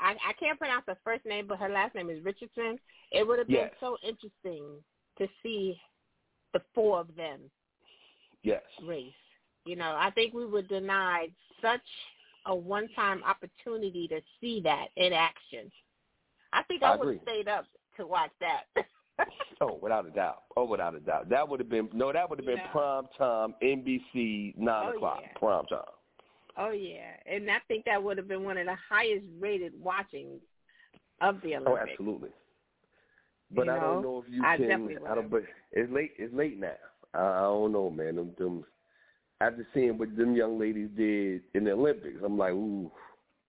[0.00, 2.78] I, I can't pronounce her first name, but her last name is Richardson.
[3.12, 3.74] It would have been Yes.
[3.78, 4.64] so interesting
[5.18, 5.78] to see
[6.54, 7.40] the four of them
[8.42, 8.62] yes.
[8.82, 9.12] race.
[9.66, 11.82] You know, I think we were denied such
[12.46, 15.70] a one-time opportunity to see that in action.
[16.52, 18.64] I think I, I would have stayed up to watch that.
[19.60, 20.44] Oh, without a doubt.
[20.56, 21.28] Oh, without a doubt.
[21.28, 22.10] That would have been no.
[22.10, 22.72] That would have been Yeah.
[22.72, 25.28] prime time NBC nine Oh, o'clock yeah.
[25.38, 25.80] prime time.
[26.56, 30.40] oh yeah, and I think that would have been one of the highest rated watchings
[31.20, 31.80] of the oh, Olympics.
[31.86, 32.30] Oh, absolutely.
[33.50, 34.68] But You I don't know, if you I can.
[34.68, 35.30] definitely I don't.
[35.30, 36.12] But it's late.
[36.16, 36.72] It's late now.
[37.12, 38.16] I, I don't know, man.
[38.16, 38.64] Them, them.
[39.40, 42.90] After seeing what them young ladies did in the Olympics, I'm like, ooh,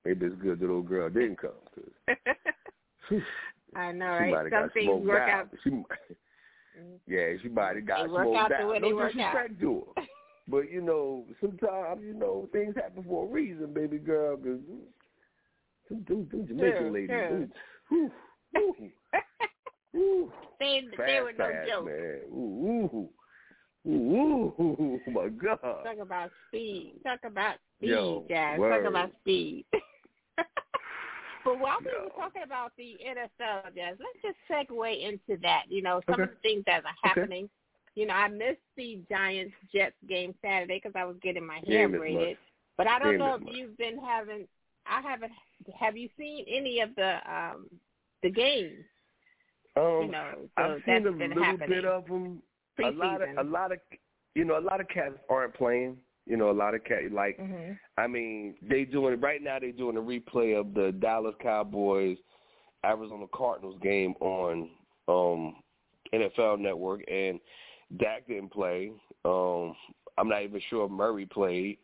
[0.06, 1.52] maybe it's good that old girl didn't come.
[1.76, 3.22] 'cause
[3.76, 4.52] I know, right?
[4.52, 5.50] Some things work out.
[5.64, 6.96] She, mm-hmm.
[7.08, 9.34] yeah, she might have got They smoked out the way no they work out.
[9.34, 10.04] disrespect to her.
[10.48, 14.36] But you know, sometimes you know things happen for a reason, baby girl.
[14.36, 14.60] Cause
[15.90, 17.30] them, them, them Jamaican True, ladies, true.
[17.30, 17.52] them,
[17.90, 18.12] whew,
[18.52, 18.92] whew,
[19.94, 21.86] whew, they fast, they were no fast, joke.
[21.86, 22.20] man.
[22.34, 23.10] Ooh, ooh,
[23.88, 25.60] ooh, oh my God.
[25.62, 26.94] Talk about speed.
[27.04, 28.60] Talk about speed, Yo, Jazz.
[28.60, 28.82] word.
[28.84, 29.66] Talk about speed.
[31.44, 32.04] but while we Yo.
[32.04, 35.64] were talking about the NFL, Jazz, let's just segue into that.
[35.70, 37.50] You know, some of the things that are happening.
[37.96, 41.88] You know, I missed the Giants Jets game Saturday because I was getting my hair
[41.88, 42.38] Didn't braided.
[42.78, 43.54] But I don't Didn't know if much.
[43.54, 44.48] you've been having.
[44.88, 45.32] I haven't.
[45.78, 47.68] Have you seen any of the um
[48.24, 48.84] the games?
[49.76, 51.70] Um, You know, so I've that's seen a been little happening.
[51.70, 52.42] bit of them.
[52.86, 53.80] A lot of, a lot of,
[54.36, 55.98] you know, a lot of cats aren't playing.
[56.28, 59.60] You know, a lot of cat like hmm I mean, they doing right now.
[59.60, 62.18] They're doing a replay of the Dallas Cowboys
[62.86, 64.70] Arizona Cardinals game on
[65.08, 65.56] um
[66.14, 67.40] NFL Network, and
[67.98, 68.92] Dak didn't play.
[69.26, 69.76] Um,
[70.18, 71.78] I'm not even sure if Murray played.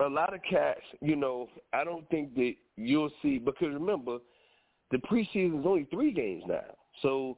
[0.00, 4.18] A lot of cats, you know, I don't think that you'll see because remember,
[4.90, 6.64] the preseason is only three games now,
[7.02, 7.36] so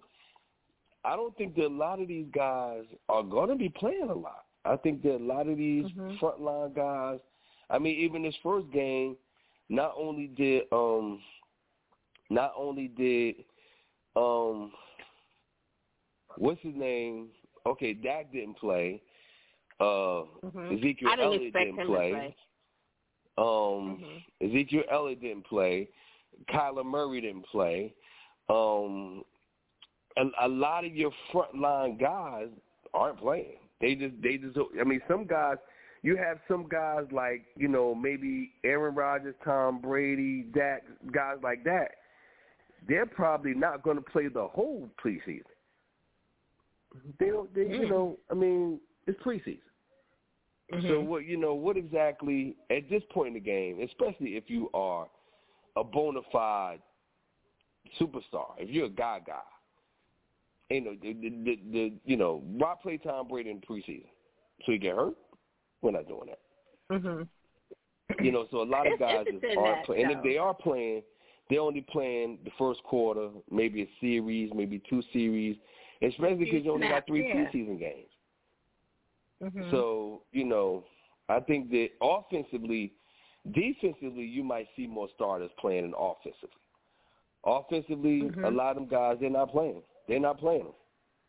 [1.04, 4.14] I don't think that a lot of these guys are going to be playing a
[4.14, 4.44] lot.
[4.64, 6.18] I think that a lot of these Mhm.
[6.18, 7.20] frontline guys.
[7.70, 9.16] I mean, even this first game,
[9.68, 11.20] not only did um,
[12.30, 13.44] not only did
[14.14, 14.72] um,
[16.36, 17.30] what's his name?
[17.66, 19.02] Okay, Dak didn't play.
[19.80, 20.78] Uh, Mhm.
[20.78, 22.10] Ezekiel I didn't Elliott didn't play.
[22.12, 22.36] play.
[23.38, 24.24] Um, Mhm.
[24.40, 25.88] Ezekiel Elliott didn't play.
[26.48, 27.94] Kyler Murray didn't play.
[28.48, 29.24] Um,
[30.16, 32.48] a, a lot of your frontline guys
[32.94, 33.56] aren't playing.
[33.80, 34.56] They just, they just.
[34.80, 35.56] I mean, some guys.
[36.04, 41.62] You have some guys like you know maybe Aaron Rodgers, Tom Brady, Dak, guys like
[41.64, 41.92] that.
[42.88, 45.42] They're probably not going to play the whole preseason.
[47.20, 47.54] They don't.
[47.54, 47.88] They, You Mm.
[47.88, 49.60] know, I mean, it's preseason.
[50.70, 51.06] So Mhm.
[51.06, 51.54] what you know?
[51.54, 55.08] What exactly at this point in the game, especially if you are
[55.76, 56.80] a bona fide
[58.00, 59.42] superstar, if you're a guy guy,
[60.72, 64.06] you know the, the, the, the you know why play Tom Brady in preseason?
[64.64, 65.14] So he get hurt?
[65.80, 66.38] We're not doing that.
[66.90, 67.28] Mhm.
[68.20, 70.04] You know, so a lot of guys just aren't playing.
[70.04, 71.02] And if they are playing,
[71.48, 75.56] they're only playing the first quarter, maybe a series, maybe two series,
[76.02, 77.34] especially because you only got three yeah.
[77.34, 78.10] preseason games.
[79.42, 79.70] Mhm.
[79.70, 80.84] So, you know,
[81.28, 82.92] I think that offensively,
[83.50, 86.60] defensively, you might see more starters playing than offensively.
[87.44, 88.44] Offensively, Mhm.
[88.44, 89.82] a lot of them guys, they're not playing.
[90.08, 90.74] They're not playing them.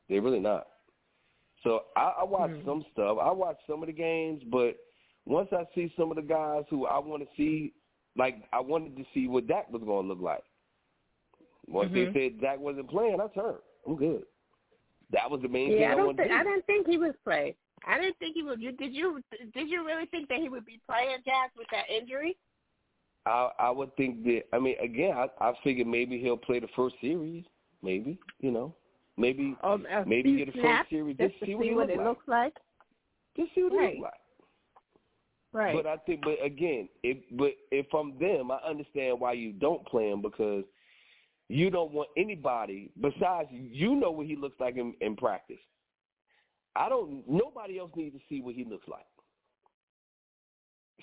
[0.10, 0.68] They're really not.
[1.64, 2.66] So I, I watch Mhm.
[2.66, 3.18] some stuff.
[3.22, 4.78] I watch some of the games, but
[5.26, 7.74] once I see some of the guys who I want to see,
[8.18, 10.44] like I wanted to see what Dak was going to look like.
[11.68, 12.14] Once Mhm.
[12.14, 13.60] they said Dak wasn't playing, I turned.
[13.88, 14.26] I'm good.
[15.12, 17.16] That was the main thing yeah, I I don't think I didn't think he was
[17.24, 17.56] playing.
[17.86, 18.62] I didn't think he would.
[18.62, 21.90] You did you did you really think that he would be playing Jazz with that
[21.90, 22.38] injury?
[23.26, 26.68] I I would think that I mean again I I figured maybe he'll play the
[26.76, 27.46] first series
[27.84, 28.74] maybe you know
[29.18, 31.88] maybe um, a Maybe get a first series just just see see what he what
[31.88, 32.08] look it like.
[32.08, 32.54] looks like.
[33.38, 33.96] just see what Right.
[33.96, 34.14] look like.
[35.52, 35.76] Right.
[35.76, 39.86] But I think but again if but if I'm them I understand why you don't
[39.86, 40.64] play him because
[41.50, 45.60] you don't want anybody besides you know what he looks like in, in practice.
[46.76, 49.06] I don't nobody else needs to see what he looks like.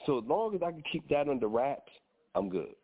[0.07, 1.93] So as long as I can keep that under wraps,
[2.35, 2.75] I'm good.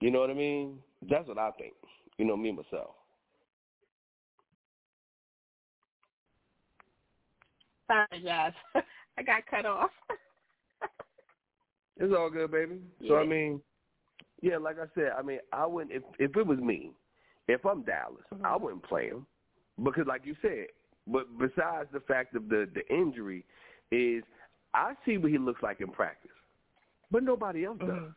[0.00, 0.78] You know what I mean?
[1.10, 1.74] That's what I think.
[2.18, 2.94] You know, me myself.
[7.86, 8.52] Sorry, Jazz.
[9.18, 9.90] I got cut off.
[11.96, 12.80] It's all good, baby.
[13.06, 13.60] So I mean,
[14.42, 16.90] yeah, like I said, I mean, I wouldn't if if it was me,
[17.46, 18.44] if I'm Dallas, Mhm.
[18.44, 19.26] I wouldn't play him
[19.82, 20.66] because, like you said,
[21.06, 23.44] but besides the fact of the the injury,
[23.92, 24.24] is
[24.72, 26.32] I see what he looks like in practice,
[27.12, 27.88] but nobody else does.
[27.88, 28.14] Mhm.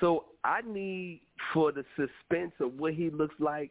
[0.00, 1.20] So I need
[1.52, 3.70] for the suspense of what he looks like.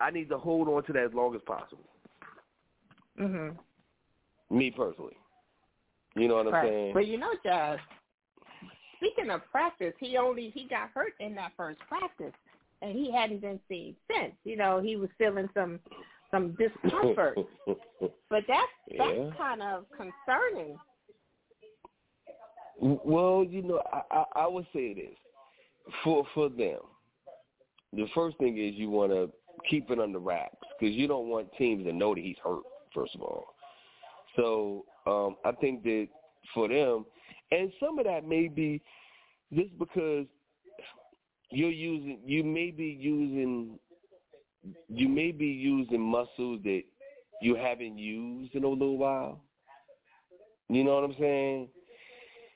[0.00, 1.84] I need to hold on to that as long as possible.
[3.18, 3.56] Mhm.
[4.50, 5.16] Me personally,
[6.14, 6.94] you know what I'm saying?
[6.94, 7.78] But you know, Jazz,
[8.96, 12.34] speaking of practice, he only he got hurt in that first practice,
[12.82, 14.34] and he hadn't been seen since.
[14.44, 15.80] You know, he was feeling some
[16.30, 17.38] some discomfort,
[18.28, 19.30] but that's that's Yeah.
[19.36, 20.78] kind of concerning.
[22.80, 25.16] Well, you know, I, I, I would say this
[26.02, 26.80] for for them.
[27.92, 29.30] The first thing is you want to
[29.68, 32.62] keep it under wraps because you don't want teams to know that he's hurt.
[32.94, 33.54] First of all,
[34.36, 36.08] so um, I think that
[36.52, 37.04] for them,
[37.50, 38.80] and some of that may be
[39.52, 40.26] just because
[41.50, 43.78] you're using, you may be using,
[44.88, 46.82] you may be using muscles that
[47.42, 49.40] you haven't used in a little while.
[50.68, 51.68] You know what I'm saying?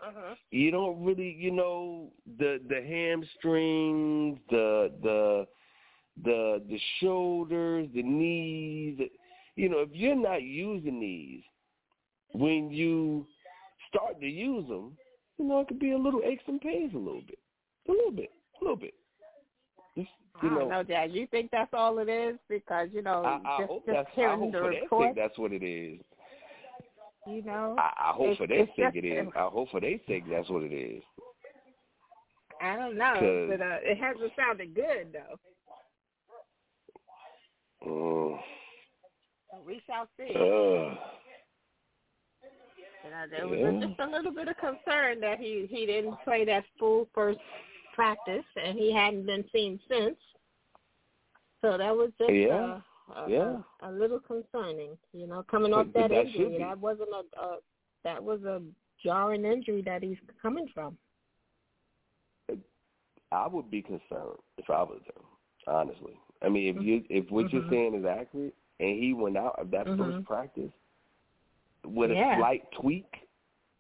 [0.00, 0.34] Uh-huh.
[0.52, 5.46] you don't really you know the the hamstrings the the
[6.22, 8.98] the the shoulders the knees
[9.56, 11.42] you know if you're not using these
[12.32, 13.26] when you
[13.88, 14.96] start to use them
[15.36, 17.38] you know it could be a little aches and pains a little bit
[17.88, 18.30] a little bit
[18.60, 18.94] a little bit
[19.96, 20.08] Just,
[20.42, 21.10] you I don't know know, Dad.
[21.10, 22.36] You think that's all it is?
[22.48, 25.38] Because you know, I, I just, hope just that's I hearing hope the report, that's
[25.38, 26.00] what it is
[27.28, 29.98] you know, I, I hope for their it's sake it is I hope for their
[30.06, 31.02] sake that's what it is
[32.60, 35.38] I don't know, but uh, it hasn't sounded good though.
[39.50, 40.34] So we shall see.
[40.34, 40.98] Ugh.
[43.04, 43.86] You know, there was Yeah.
[43.86, 47.38] just a little bit of concern that he he didn't play that full first
[47.94, 50.16] practice, and he hadn't been seen since.
[51.62, 52.54] So that was just Yeah.
[52.54, 52.80] uh,
[53.16, 53.56] a, Yeah.
[53.82, 54.96] a, a little concerning.
[55.12, 57.58] You know, coming off that, that injury, that wasn't a, a
[58.04, 58.62] that was a
[59.02, 60.96] jarring injury that he's coming from.
[63.30, 65.22] I would be concerned if I was him,
[65.66, 66.18] honestly.
[66.42, 67.70] I mean, if you if what you're Mhm.
[67.70, 69.98] saying is accurate, and he went out of that Mhm.
[69.98, 70.72] first practice
[71.84, 72.34] with Yeah.
[72.34, 73.28] a slight tweak,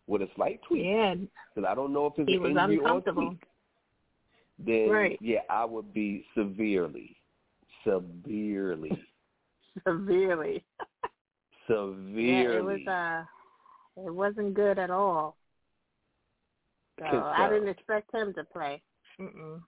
[0.06, 2.78] with a slight tweak, Yeah, because I don't know if it's he an was injury
[2.78, 3.42] or tweak.
[4.58, 5.18] Then Right.
[5.22, 7.16] yeah, I would be severely,
[7.84, 9.06] severely,
[9.86, 10.64] severely.
[11.66, 12.26] severely.
[12.26, 13.24] Yeah, it was uh
[14.06, 15.36] it wasn't good at all.
[16.98, 18.82] So I didn't expect him to play.
[19.20, 19.60] Mm-mm.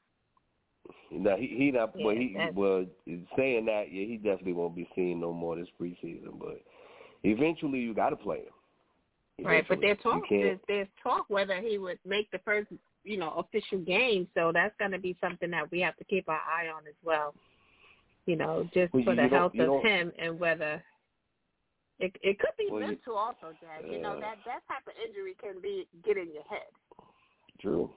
[1.13, 1.95] No, he he not.
[1.97, 2.87] well, Yeah, he well
[3.37, 3.93] saying that.
[3.93, 6.39] Yeah, he definitely won't be seen no more this preseason.
[6.39, 6.61] But
[7.25, 9.47] eventually, you got to play him.
[9.47, 9.87] Right, but Eventually.
[9.87, 12.69] there's talk there's, there's talk whether he would make the first
[13.05, 14.29] you know official game.
[14.35, 16.95] So that's going to be something that we have to keep our eye on as
[17.05, 17.35] well.
[18.27, 20.83] You know, just Well, for the health of him and whether
[21.99, 23.85] it it could be Well, you- mental also, Dad.
[23.91, 26.69] You know that that type of injury can be get in your head.
[27.61, 27.91] True.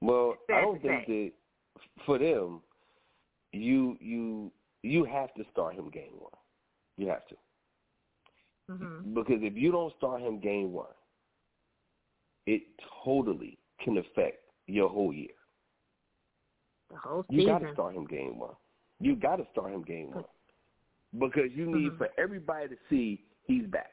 [0.00, 1.32] Well, Sad I don't think that
[2.04, 2.62] for them,
[3.52, 6.32] you you you have to start him game one.
[6.96, 7.36] You have to
[8.68, 10.94] hmm because if you don't start him game one,
[12.46, 12.62] it
[13.04, 15.34] totally can affect your whole year.
[16.90, 17.40] The whole season.
[17.40, 18.54] You got to start him game one.
[19.04, 20.24] You got to start him game one
[21.18, 21.98] because you need Mhm.
[21.98, 23.92] for everybody to see he's back.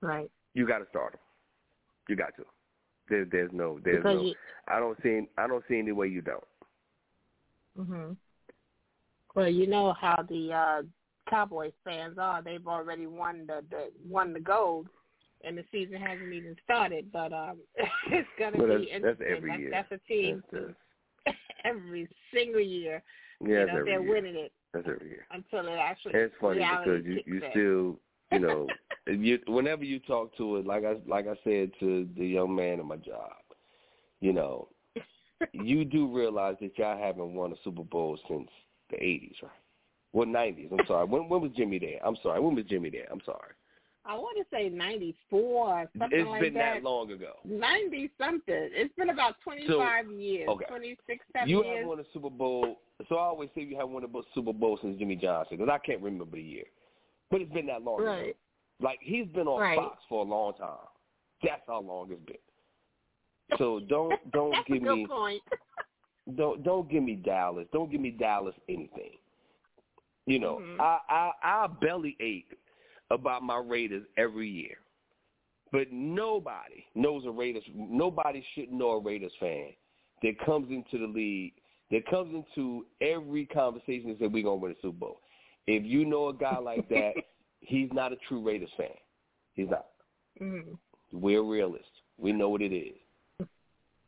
[0.00, 0.30] Right.
[0.54, 1.20] You got to start him.
[2.08, 2.44] You got to.
[3.08, 3.78] There, there's no.
[3.84, 4.22] There's because no.
[4.22, 4.34] you
[4.68, 5.28] I don't see.
[5.38, 6.44] I don't see any way you don't.
[7.76, 8.12] hmm
[9.34, 10.82] Well, you know how the uh
[11.30, 12.42] Cowboys fans are.
[12.42, 14.88] They've already won the, the won the gold,
[15.44, 17.12] and the season hasn't even started.
[17.12, 17.58] But um
[18.10, 19.70] it's gonna Well, be that's- that's every that's, year.
[19.70, 20.74] that's a team That's-
[21.64, 23.02] every single year.
[23.40, 24.10] Yeah, you know, they're year.
[24.10, 25.26] winning it That's every year.
[25.30, 26.12] until it actually.
[26.14, 27.50] It's funny because you you in.
[27.50, 28.00] still
[28.32, 28.66] you know
[29.06, 32.80] you whenever you talk to it like I like I said to the young man
[32.80, 33.32] at my job,
[34.20, 34.68] you know,
[35.52, 38.48] you do realize that y'all haven't won a Super Bowl since
[38.90, 39.52] the eighties, right?
[40.12, 40.70] Well, nineties.
[40.72, 41.06] I'm sorry.
[41.06, 41.98] When when was Jimmy there?
[42.04, 42.40] I'm sorry.
[42.40, 43.06] When was Jimmy there?
[43.12, 43.52] I'm sorry.
[44.08, 46.74] I want to say ninety four, something It's like been that.
[46.74, 47.32] that long ago.
[47.44, 48.70] Ninety something.
[48.72, 50.64] It's been about twenty five years, okay.
[50.66, 51.76] twenty six, seven You years.
[51.76, 52.76] haven't won a Super Bowl.
[53.08, 55.78] So I always say you haven't won a Super Bowl since Jimmy Johnson because I
[55.84, 56.64] can't remember the year.
[57.30, 58.00] But it's been that long.
[58.00, 58.06] ago.
[58.10, 58.36] Right.
[58.80, 59.76] Like he's been on Right.
[59.76, 60.70] Fox for a long time.
[61.42, 63.58] That's how long it's been.
[63.58, 65.42] So don't don't give me point.
[66.36, 67.66] don't don't give me Dallas.
[67.72, 69.12] Don't give me Dallas anything.
[70.26, 70.80] You know, Mhm.
[70.80, 72.52] I I I belly ache
[73.10, 74.76] about my Raiders every year.
[75.72, 79.68] But nobody knows a Raiders nobody should know a Raiders fan
[80.22, 81.52] that comes into the league
[81.90, 85.20] that comes into every conversation and says we're gonna win a Super Bowl.
[85.66, 87.14] If you know a guy like that,
[87.60, 88.88] he's not a true Raiders fan.
[89.54, 89.86] He's not.
[90.40, 90.78] Mhm.
[91.12, 91.86] We're realists.
[92.18, 93.46] We know what it is.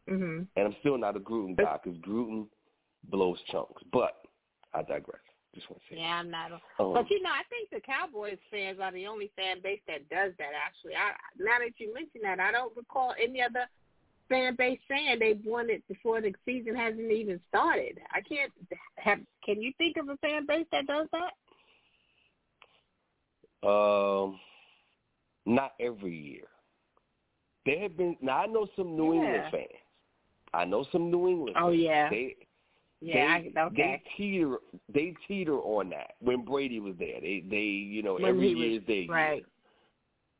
[0.08, 0.46] Mhm.
[0.56, 2.46] And I'm still not a Gruden guy because Gruden
[3.10, 3.82] blows chunks.
[3.92, 4.22] But
[4.72, 5.20] I digress.
[5.54, 6.00] Just want to say.
[6.00, 6.52] Yeah, I'm not.
[6.52, 9.80] A, Um, but you know, I think the Cowboys fans are the only fan base
[9.86, 10.50] that does that.
[10.54, 13.64] Actually, I now that you mention that, I don't recall any other
[14.28, 17.98] fan base saying they won it before the season hasn't even started.
[18.12, 18.52] I can't
[18.96, 19.20] have.
[19.44, 21.32] Can you think of a fan base that does that?
[23.68, 24.38] Um,
[25.46, 26.44] not every year.
[27.66, 28.16] There have been.
[28.20, 29.20] Now I know some New Yeah.
[29.24, 29.82] England fans.
[30.54, 31.56] I know some New England.
[31.58, 31.80] Oh, fans.
[31.80, 32.10] yeah.
[32.10, 32.36] They
[33.00, 33.74] Yeah, they, I, okay.
[33.76, 34.56] They teeter.
[34.92, 37.20] They teeter on that when Brady was there.
[37.20, 39.12] They they you know When every year is their year.
[39.12, 39.44] right.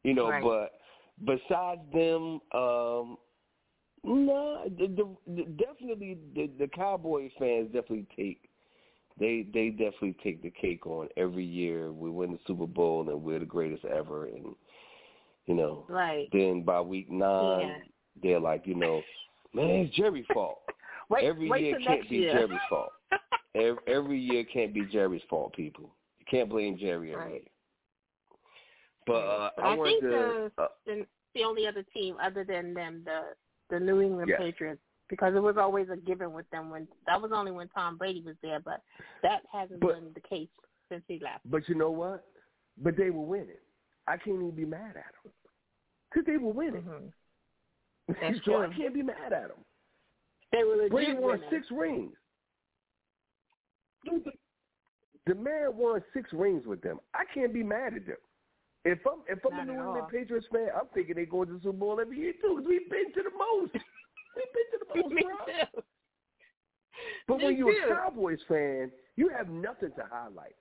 [0.04, 0.42] You know, Right.
[0.42, 0.80] but
[1.24, 3.18] besides them, um,
[4.04, 8.48] no, the, the, the, definitely the, the Cowboys fans definitely take
[9.18, 11.92] they they definitely take the cake on every year.
[11.92, 14.54] We win the Super Bowl and we're the greatest ever, and
[15.46, 16.28] you know, Right.
[16.32, 17.78] then by week nine Yeah.
[18.22, 19.02] they're like, you know,
[19.54, 20.60] man, it's Jerry's fault.
[21.10, 22.32] Wait, every wait year can't be year.
[22.32, 22.90] Jerry's fault.
[23.54, 25.90] Every, every year can't be Jerry's fault, people.
[26.20, 27.32] You can't blame Jerry every Right.
[27.32, 27.42] year.
[29.06, 30.08] But uh, I, I think to.
[30.08, 33.20] the- uh, the the only other team other than them, the
[33.70, 34.38] the New England Yes.
[34.40, 37.96] Patriots, because it was always a given with them when that was only when Tom
[37.96, 38.82] Brady was there, but
[39.22, 40.48] that hasn't But- been the case
[40.90, 41.40] since he left.
[41.50, 42.24] But you know what?
[42.76, 43.56] But they were winning.
[44.06, 45.32] I can't even be mad at them
[46.10, 46.82] because they were winning.
[46.82, 47.12] Mhm.
[48.20, 49.64] That's so I can't be mad at them.
[50.52, 51.46] They were legit Brady won winners.
[51.50, 52.12] six rings.
[55.26, 56.98] The, man won six rings with them.
[57.14, 58.16] I can't be mad at them.
[58.84, 60.08] If I'm if I'm Not a New England all.
[60.10, 62.56] Patriots fan, I'm thinking they go to the Super Bowl every year too.
[62.56, 63.72] Cause we've been to the most.
[64.36, 65.14] We've been to the most.
[65.74, 65.82] Bro.
[67.26, 67.92] But Me when you're too.
[67.92, 70.54] a Cowboys fan, you have nothing to highlight.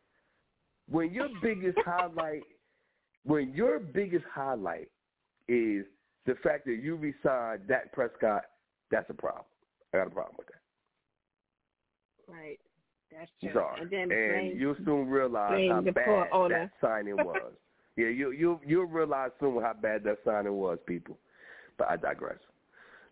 [0.90, 2.42] When your biggest highlight,
[3.24, 4.90] when your biggest highlight
[5.48, 5.86] is
[6.26, 8.44] the fact that you resigned Dak Prescott,
[8.92, 9.46] that's a problem.
[9.98, 12.32] I got a problem with that.
[12.32, 12.60] Right.
[13.12, 13.52] That's true.
[13.54, 13.82] sorry.
[13.82, 17.54] And then and blame- you'll soon realize how bad that signing was.
[17.96, 21.18] yeah, you you you'll realize soon how bad that signing was, people.
[21.78, 22.40] But I digress.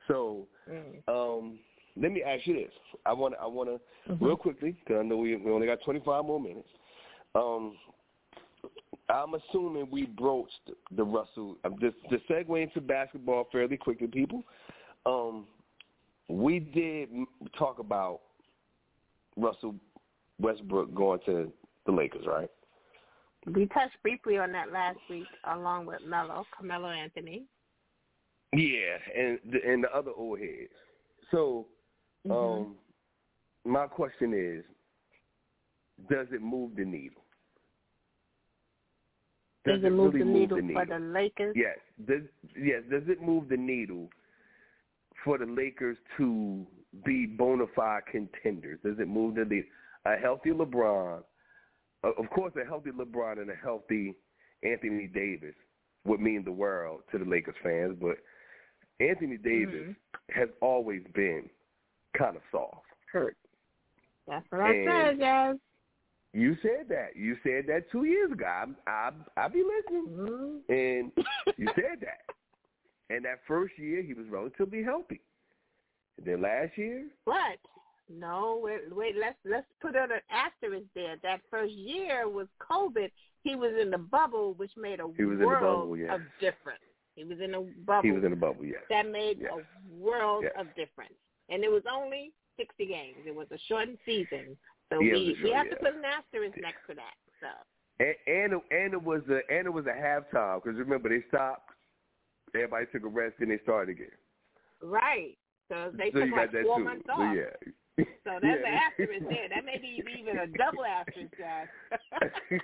[0.07, 1.01] So, Mm.
[1.07, 1.59] um,
[1.95, 2.73] let me ask you this.
[3.05, 3.79] I want I want to
[4.11, 4.23] Mm-hmm.
[4.25, 6.67] real quickly because I know we we only got 25 more minutes.
[7.33, 7.75] Um,
[9.09, 11.57] I'm assuming we broached the Russell.
[11.63, 14.43] I'm just to segue into basketball fairly quickly, people.
[15.05, 15.45] Um,
[16.27, 17.09] we did
[17.57, 18.21] talk about
[19.37, 19.75] Russell
[20.39, 21.51] Westbrook going to
[21.85, 22.49] the Lakers, right?
[23.45, 27.43] We touched briefly on that last week, along with Melo, Carmelo Anthony.
[28.53, 30.71] Yeah, and the, and the other old heads.
[31.31, 31.67] So,
[32.27, 32.63] Mm-hmm.
[32.63, 32.75] um,
[33.65, 34.63] my question is,
[36.09, 37.21] does it move the needle?
[39.65, 41.55] Does, it move, the, needle for the Lakers?
[41.57, 41.77] Yes.
[42.07, 42.21] Does
[42.55, 42.83] yes?
[42.91, 44.09] Does it move the needle
[45.25, 46.65] for the Lakers to
[47.03, 48.79] be bona fide contenders?
[48.83, 49.63] Does it move to the?
[50.05, 51.23] A healthy LeBron,
[52.03, 54.13] uh, of course, a healthy LeBron and a healthy
[54.61, 55.55] Anthony Davis
[56.05, 57.97] would mean the world to the Lakers fans.
[57.99, 58.17] But
[58.99, 59.95] Anthony Davis
[60.29, 61.49] has always been
[62.15, 62.85] kind of soft.
[63.11, 63.35] Hurt.
[64.27, 65.55] That's what I said, guys.
[66.33, 67.15] You said that.
[67.15, 68.45] You said that two years ago.
[68.45, 70.07] I I I be listening.
[70.07, 70.61] Mhm.
[70.69, 71.11] And
[71.57, 72.34] you said that.
[73.09, 75.21] And that first year, he was relatively healthy.
[76.17, 77.59] And then last year, But
[78.09, 79.15] no, wait, wait.
[79.19, 81.15] Let's let's put an asterisk there.
[81.23, 83.11] That first year was COVID.
[83.43, 86.09] He was in the bubble, which made a He was in the world bubble, yes.
[86.13, 86.81] of difference.
[87.15, 88.01] He was in a bubble.
[88.03, 88.81] he was in the bubble, yes.
[88.89, 89.51] that made Yes.
[89.53, 90.53] a world Yes.
[90.59, 91.13] of difference.
[91.49, 93.17] And it was only 60 games.
[93.25, 94.57] It was a shortened season.
[94.91, 95.71] So Yeah, we, we have yeah.
[95.75, 97.15] to put an asterisk next to that.
[97.39, 97.47] So
[97.99, 101.23] And and it, and it was a and it was a halftime because remember they
[101.29, 101.69] stopped,
[102.55, 104.07] everybody took a rest, and they started again.
[104.81, 105.37] Right.
[105.69, 106.83] So they so took like four too.
[106.83, 107.35] months So off.
[107.35, 107.71] yeah.
[107.97, 108.05] So
[108.41, 108.51] that's Yeah.
[108.51, 109.49] an asterisk there.
[109.49, 111.67] That may be even a double asterisk, guys.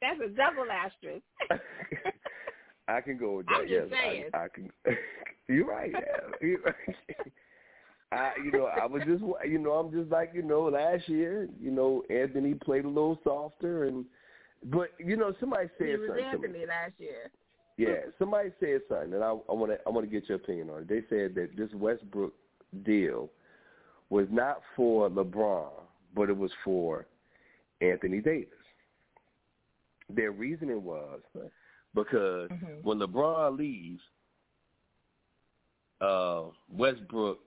[0.00, 1.24] that's a double asterisk.
[2.88, 3.54] I can go with that.
[3.62, 4.24] I'm yes, just saying.
[4.34, 4.70] I, I can.
[5.48, 5.92] You're right.
[5.92, 6.00] Yeah.
[6.40, 6.96] You're right.
[8.12, 11.48] I, you know, I was just, you know, I'm just like, you know, last year,
[11.60, 14.04] you know, Anthony played a little softer, and
[14.64, 16.62] but you know, somebody said He was something to me.
[16.62, 17.30] Anthony last year.
[17.80, 20.82] Yeah, somebody said something, and I want to I want to get your opinion on
[20.82, 20.88] it.
[20.88, 22.34] They said that this Westbrook
[22.84, 23.30] deal
[24.10, 25.70] was not for LeBron,
[26.14, 27.06] but it was for
[27.80, 28.48] Anthony Davis.
[30.08, 31.20] Their reasoning was
[31.94, 32.82] because Mhm.
[32.82, 34.02] when LeBron leaves,
[36.00, 37.38] uh, Westbrook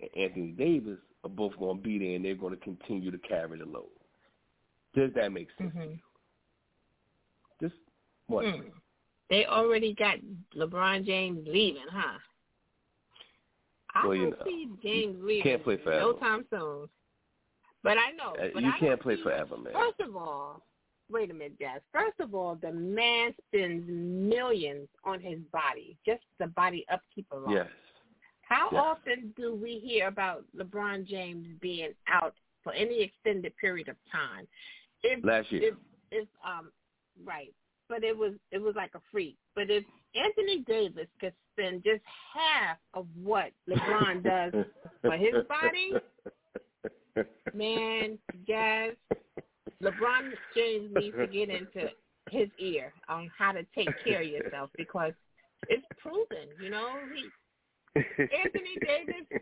[0.00, 3.18] and Anthony Davis are both going to be there, and they're going to continue to
[3.18, 3.88] carry the load.
[4.94, 5.72] Does that make sense?
[5.72, 5.90] to Mhm.
[5.90, 5.98] you?
[7.60, 7.80] Just
[8.26, 8.44] what?
[8.44, 8.72] Mm.
[9.30, 10.16] They already got
[10.56, 12.18] LeBron James leaving, huh?
[13.94, 16.00] I Well, don't you know, see James you leaving can't play forever.
[16.00, 16.88] no time soon.
[17.82, 18.34] But I know.
[18.34, 19.72] Uh, but you I can't play forever, man.
[19.72, 20.62] First of all,
[21.10, 21.80] wait a minute, Jazz.
[21.92, 27.52] First of all, the man spends millions on his body, just the body upkeep alone.
[27.52, 27.68] Yes.
[28.42, 28.82] How Yes.
[28.82, 34.48] often do we hear about LeBron James being out for any extended period of time?
[35.02, 35.62] If Last year.
[35.72, 35.74] if
[36.10, 36.72] if um
[37.24, 37.54] right,
[37.88, 39.36] but it was it was like a freak.
[39.54, 39.84] But if
[40.14, 42.02] Anthony Davis could spend just
[42.34, 44.22] half of what LeBron
[44.52, 44.64] does
[45.02, 45.92] for his body,
[47.54, 48.92] man, guys,
[49.82, 51.88] LeBron James needs to get into
[52.30, 55.12] his ear on how to take care of yourself because
[55.68, 56.48] it's proven.
[56.62, 57.28] You know, he
[57.96, 59.26] Anthony Davis.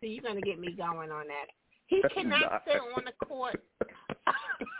[0.00, 1.46] See, you're gonna get me going on that.
[1.86, 3.62] He cannot sit on the court.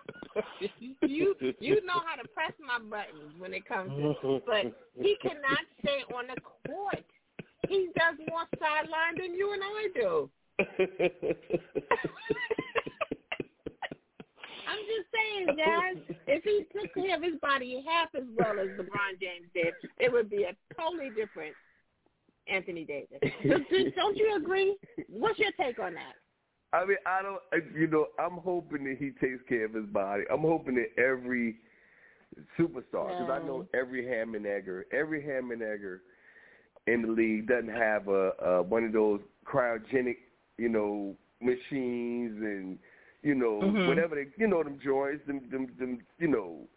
[0.80, 5.59] you you know how to press my buttons when it comes to, but he cannot
[5.80, 7.05] stay on the court.
[7.68, 10.30] He does more sideline than you and I do.
[14.68, 15.97] I'm just saying, guys.
[16.26, 20.12] If he took care of his body half as well as LeBron James did, it
[20.12, 21.55] would be a totally different
[22.47, 23.18] Anthony Davis.
[23.49, 24.76] Don't- Don't you agree?
[25.09, 26.14] What's your take on that?
[26.72, 27.40] I mean, I don't.
[27.74, 30.24] You know, I'm hoping that he takes care of his body.
[30.30, 31.56] I'm hoping that every
[32.58, 36.02] superstar, because I know every Hammond Egger, every Hammond Egger
[36.86, 40.16] in the league doesn't have a, a one of those cryogenic,
[40.58, 42.78] you know, machines and
[43.22, 43.86] you know Mhm.
[43.86, 46.68] whatever they, you know, them joints, them, them, them, you know,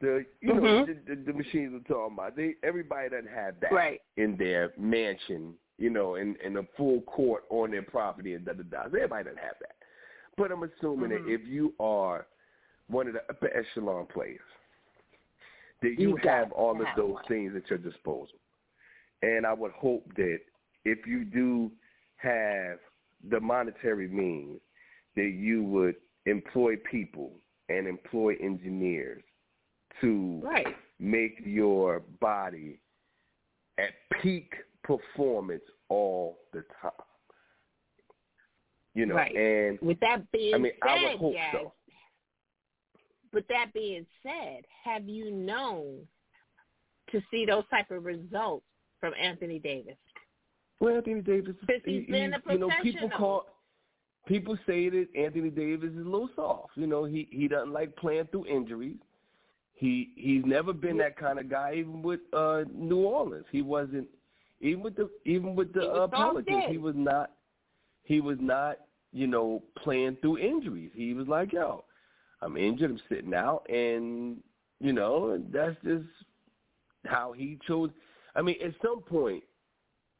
[0.00, 0.86] the, you know, Mhm.
[0.86, 2.36] the, the, the machines we're talking about.
[2.36, 4.00] They everybody doesn't have that Right.
[4.16, 8.52] in their mansion, you know, in, in a full court on their property and da
[8.52, 8.84] da da.
[8.86, 9.76] Everybody doesn't have that.
[10.36, 11.24] But I'm assuming Mhm.
[11.24, 12.26] that if you are
[12.88, 14.40] one of the upper echelon players,
[15.82, 17.24] that you, You have all of have those one.
[17.24, 18.38] things at your disposal.
[19.22, 20.40] And I would hope that
[20.84, 21.70] if you do
[22.16, 22.78] have
[23.28, 24.60] the monetary means,
[25.16, 25.96] that you would
[26.26, 27.32] employ people
[27.68, 29.22] and employ engineers
[30.00, 30.76] to Right.
[30.98, 32.78] make your body
[33.78, 34.54] at peak
[34.86, 36.92] performance all the time.
[38.94, 39.34] You know, Right.
[39.36, 41.72] and With that being I mean, said, I would hope guys, so.
[43.32, 46.06] with that being said, have you known
[47.10, 48.64] to see those type of results
[49.00, 49.96] from Anthony Davis?
[50.80, 53.46] Well, Anthony Davis, he's he- been he- a you know, people call,
[54.26, 56.76] people say that Anthony Davis is a little soft.
[56.76, 58.96] You know, he he doesn't like playing through injuries.
[59.74, 61.74] He he's never been that kind of guy.
[61.76, 64.08] Even with uh New Orleans, he wasn't.
[64.60, 67.32] Even with the even with the He uh, Pelicans, he was not.
[68.04, 68.78] He was not.
[69.12, 70.90] You know, playing through injuries.
[70.94, 71.84] He was like, yo,
[72.42, 72.90] I'm injured.
[72.90, 74.36] I'm sitting out, and
[74.80, 76.04] you know, that's just
[77.06, 77.90] how he chose.
[78.34, 79.42] I mean, at some point,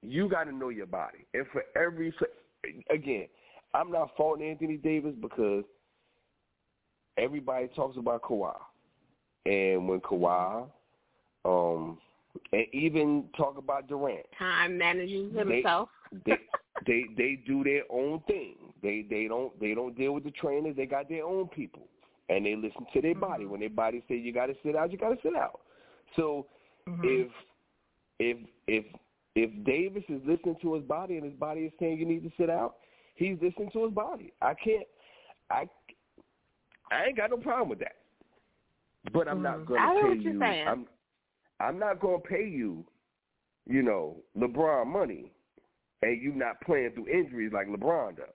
[0.03, 1.27] you got to know your body.
[1.35, 2.29] And for every, for,
[2.91, 3.27] again,
[3.75, 5.65] I'm not faulting Anthony Davis because
[7.19, 8.57] everybody talks about Kawhi,
[9.45, 10.67] and when Kawhi,
[11.45, 11.99] um,
[12.53, 15.89] and even talk about Durant, Time manages They- himself.
[16.25, 16.39] they
[16.87, 18.57] they they do their own thing.
[18.83, 20.77] They they don't they don't deal with the trainers.
[20.77, 21.89] They got their own people,
[22.29, 23.45] and they listen to their body.
[23.45, 23.49] Mhm.
[23.51, 25.61] When their body say you got to sit out, you got to sit out.
[26.17, 26.47] So
[27.03, 27.31] if
[28.19, 28.85] if if
[29.35, 32.33] if Davis is listening to his body and his body is saying you need to
[32.39, 32.77] sit out,
[33.17, 34.33] he's listening to his body.
[34.43, 34.87] I can't
[35.51, 35.69] I
[36.91, 37.97] I ain't got no problem with that.
[39.13, 39.67] But I'm not Mhm.
[39.67, 40.39] going to know pay what you're you.
[40.41, 40.69] saying.
[40.69, 40.87] I'm
[41.61, 42.85] I'm not going to pay you,
[43.67, 45.33] you know, LeBron money,
[46.03, 48.27] and you not playing through injuries like LeBron does.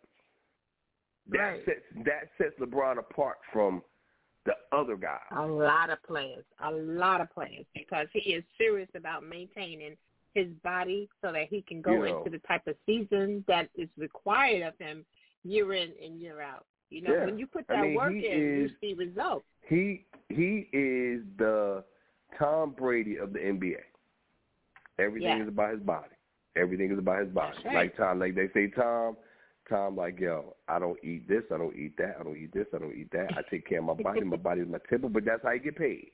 [1.27, 1.65] That Right.
[1.65, 3.83] sets that sets LeBron apart from
[4.45, 5.19] the other guys.
[5.35, 9.95] A lot of players, a lot of players, because he is serious about maintaining
[10.33, 12.17] his body so that he can go You know.
[12.17, 15.05] into the type of season that is required of him
[15.43, 16.65] year in and year out.
[16.89, 17.25] You know, Yeah.
[17.25, 19.45] when you put I that mean, work in, you see results.
[19.67, 21.83] He he is the
[22.37, 23.79] Tom Brady of the NBA.
[24.99, 25.41] Everything Yeah.
[25.43, 26.15] is about his body.
[26.55, 27.57] Everything is about his body.
[27.65, 27.75] Right.
[27.75, 29.15] Like Tom, like they say, Tom,
[29.69, 32.67] Tom, like yo, I don't eat this, I don't eat that, I don't eat this,
[32.73, 33.37] I don't eat that.
[33.37, 34.21] I take care of my body.
[34.21, 36.11] my body is my temple, but that's how you get paid.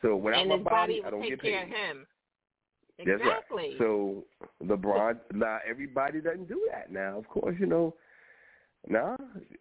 [0.00, 1.54] So without and my body, body I don't get paid.
[1.68, 2.06] him.
[2.98, 3.70] Exactly.
[3.70, 3.78] right.
[3.78, 4.24] So
[4.64, 6.90] LeBron, now everybody doesn't do that.
[6.90, 7.94] Now, of course, you know,
[8.88, 9.16] nah,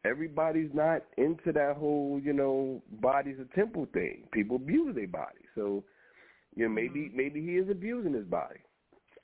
[0.05, 4.24] everybody's not into that whole, you know, body's a temple thing.
[4.32, 5.41] People abuse their body.
[5.56, 5.84] So,
[6.56, 7.18] you know, maybe Mm-hmm.
[7.18, 8.60] maybe he is abusing his body.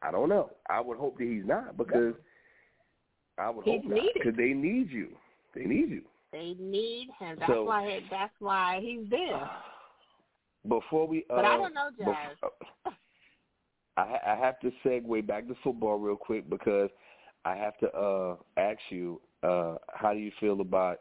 [0.02, 0.52] I don't know.
[0.70, 2.14] I would hope that he's not because
[3.38, 5.10] I would He's hope not because they need you.
[5.56, 6.04] They need you.
[6.32, 7.38] they need him.
[7.40, 8.02] That's So- why.
[8.12, 9.50] That's why he's there.
[10.68, 12.36] Before we, uh, But I don't know, Jazz.
[13.96, 16.90] I, ha- I have to segue back to football real quick because
[17.46, 21.00] I have to uh, ask you, uh, how do you feel about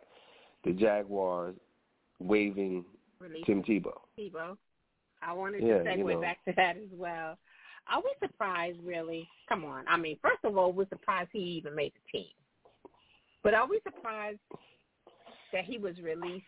[0.64, 1.56] the Jaguars
[2.20, 2.84] waiving
[3.18, 3.92] Release Tim Tebow?
[4.18, 4.56] Tebow.
[5.26, 6.20] I wanted Yeah, to segue you know.
[6.20, 7.36] back to that as well.
[7.88, 9.28] are we surprised really?
[9.48, 9.84] Come on.
[9.88, 12.28] I mean, first of all, we're surprised he even made the team.
[13.42, 14.38] But are we surprised
[15.52, 16.44] that he was released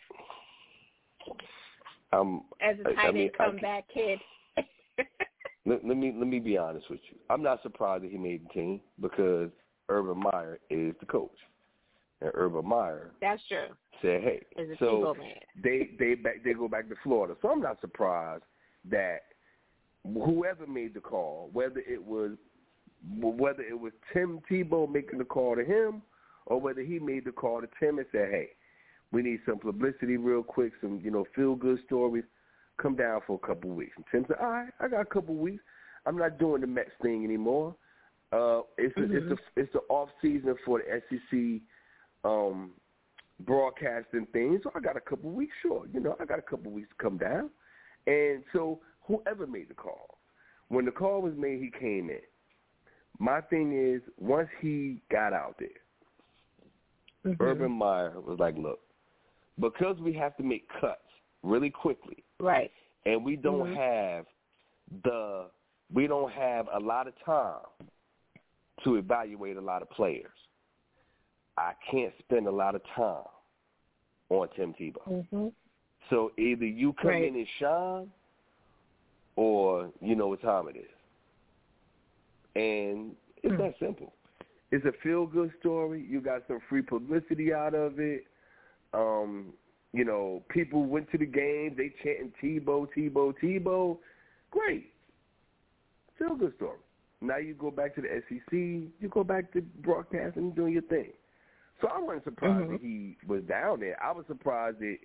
[2.12, 4.20] Um, as a tight end mean, I- comeback kid?
[5.66, 7.18] let, let me let me be honest with you.
[7.30, 9.50] I'm not surprised that he made the team because
[9.88, 11.36] Urban Meyer is the coach,
[12.20, 13.68] and Urban Meyer That's true.
[14.02, 15.34] said, "Hey, a so man.
[15.62, 18.42] they they back they go back to Florida." So I'm not surprised
[18.90, 19.22] that
[20.04, 22.32] whoever made the call, whether it was
[23.20, 26.02] whether it was Tim Tebow making the call to him,
[26.46, 28.50] or whether he made the call to Tim and said, "Hey,
[29.12, 32.24] we need some publicity real quick, some you know feel good stories.
[32.76, 35.04] Come down for a couple of weeks." And Tim said, "All right, I got a
[35.04, 35.62] couple of weeks.
[36.06, 37.74] I'm not doing the Mets thing anymore.
[38.32, 41.62] Uh, it's a, it's the it's the off season for the SEC
[42.24, 42.72] um,
[43.40, 44.60] broadcasting thing.
[44.62, 45.54] So I got a couple of weeks.
[45.62, 47.50] Sure, you know, I got a couple of weeks to come down.
[48.08, 50.18] And so whoever made the call,
[50.68, 52.20] when the call was made, he came in.
[53.18, 55.68] My thing is, once he got out there,
[57.40, 58.80] Urban Meyer was like, look,
[59.60, 61.02] because we have to make cuts
[61.42, 62.70] really quickly, Right.
[63.04, 63.76] and we don't Mhm.
[63.76, 64.26] have
[65.02, 65.50] the
[65.90, 67.64] we don't have a lot of time
[68.84, 70.30] to evaluate a lot of players.
[71.56, 73.24] I can't spend a lot of time
[74.28, 75.02] on Tim Tebow.
[75.30, 75.54] Mhm.
[76.10, 77.24] So either you come Right.
[77.24, 78.12] in and shine,
[79.36, 80.90] or you know what time it is.
[82.56, 83.58] And it's Hmm.
[83.58, 84.12] that simple.
[84.70, 86.02] It's a feel good story.
[86.02, 88.26] You got some free publicity out of it.
[88.92, 89.52] Um,
[89.92, 93.98] you know, people went to the games, they chanting Tebow, Tebow, Tebow.
[94.50, 94.92] Great.
[96.18, 96.78] Feel good story.
[97.20, 100.82] Now you go back to the SEC, you go back to broadcasting and doing your
[100.82, 101.12] thing.
[101.80, 102.72] So I wasn't surprised Mhm.
[102.72, 104.00] that he was down there.
[104.02, 104.98] I was surprised that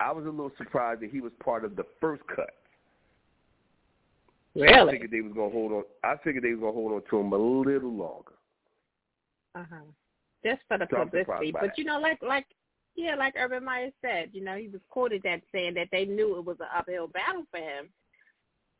[0.00, 2.54] I was a little surprised that he was part of the first cut.
[4.88, 5.82] I figured they was gonna hold on.
[6.02, 8.32] I figured they was gonna hold on to him a little longer.
[9.54, 9.84] Uh huh.
[10.44, 12.46] Just for the So publicity, but you know, like like
[12.96, 16.36] yeah, like Urban Meyer said, you know, he was quoted that saying that they knew
[16.36, 17.88] it was an uphill battle for him,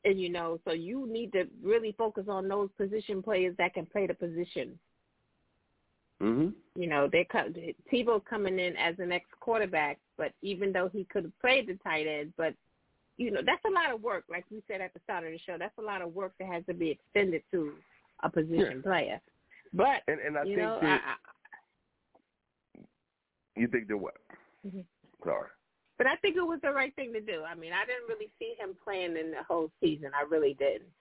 [0.04, 3.86] and you know, so you need to really focus on those position players that can
[3.86, 4.78] play the position.
[6.20, 6.54] Mhm.
[6.74, 7.54] You know, they come
[7.92, 11.74] Tebow coming in as an ex quarterback, but even though he could have played the
[11.84, 12.54] tight end, but
[13.18, 14.24] you know, that's a lot of work.
[14.28, 16.46] Like we said at the start of the show, that's a lot of work that
[16.48, 17.74] has to be extended to
[18.22, 19.20] a position player.
[19.72, 22.80] But And and I you think know, that I, I,
[23.56, 24.14] you think that what?
[24.66, 24.84] Mhm.
[25.24, 25.48] Sorry.
[25.98, 27.42] But I think it was the right thing to do.
[27.42, 30.12] I mean, I didn't really see him playing in the whole season.
[30.14, 30.92] I really didn't.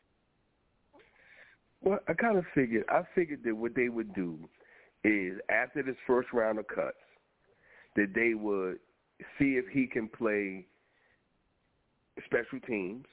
[1.81, 2.85] Well, I kind of figured.
[2.89, 4.39] I figured that what they would do
[5.07, 6.97] is after this first round of cuts,
[7.95, 8.77] that they would
[9.39, 10.65] see if he can play
[12.25, 13.05] special teams,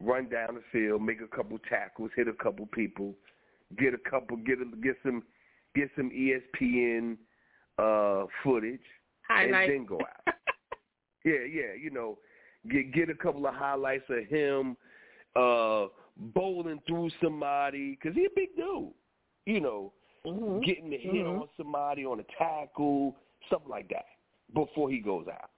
[0.00, 3.14] run down the field, make a couple tackles, hit a couple people,
[3.78, 5.22] get a couple, get a, get some,
[5.74, 7.16] get some ESPN
[7.78, 8.80] uh, footage,
[9.28, 9.70] Highlight.
[9.70, 10.34] and then go out.
[11.24, 12.16] Yeah, yeah, you know,
[12.70, 14.76] get get a couple of highlights of him
[15.36, 18.92] uh bowling through somebody because he's a big dude.
[19.44, 19.92] You know,
[20.24, 20.62] Mhm.
[20.64, 21.40] getting the hit Mhm.
[21.42, 23.16] on somebody on a tackle,
[23.48, 24.06] something like that,
[24.54, 25.50] before he goes out.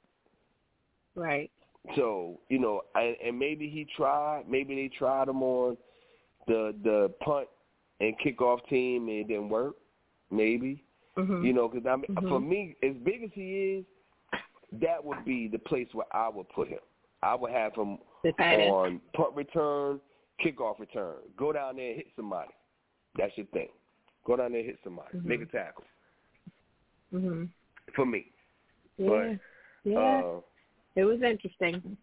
[1.15, 1.51] Right.
[1.97, 4.49] So you know, and, and maybe he tried.
[4.49, 5.77] Maybe they tried him on
[6.47, 7.49] the the punt
[8.01, 9.77] and kickoff team, and it didn't work.
[10.31, 10.85] Maybe
[11.17, 11.45] Mhm.
[11.45, 12.29] you know, because I mean, Mhm.
[12.29, 13.85] for me, as big as he is,
[14.73, 16.81] that would be the place where I would put him.
[17.23, 18.71] I would have him The tight end.
[18.73, 20.01] on punt return,
[20.39, 21.17] kickoff return.
[21.37, 22.53] Go down there and hit somebody.
[23.17, 23.71] That's your thing.
[24.25, 25.18] Go down there and hit somebody.
[25.18, 25.25] Mhm.
[25.25, 25.85] Make a tackle.
[27.12, 27.49] Mhm.
[27.95, 28.33] For me.
[28.97, 29.35] Yeah.
[29.85, 29.99] yeah.
[30.25, 30.41] Uh,
[30.95, 31.97] it was interesting.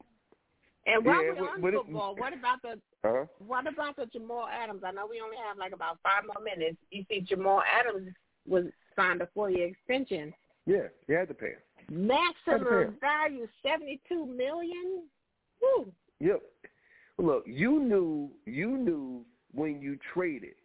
[0.85, 3.25] And while Yeah, we're but- on but it- football, what about the uh-huh.
[3.39, 4.83] what about the Jamal Adams?
[4.83, 6.77] I know we only have like about five more minutes.
[6.91, 8.13] You see, Jamal Adams
[8.45, 8.65] was
[8.95, 10.33] signed a four year extension.
[10.65, 11.61] Yeah, you had to pay him.
[12.07, 12.99] Maximum Understand.
[12.99, 15.07] value seventy two million.
[15.61, 15.93] Woo.
[16.19, 16.41] Yep.
[17.17, 20.55] Look, you knew you knew when you traded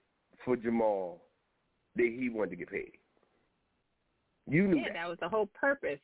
[0.45, 1.23] for Jamal
[1.97, 2.93] that he wanted to get paid.
[4.49, 4.95] You knew Yeah, that.
[4.95, 6.01] that was the whole purpose.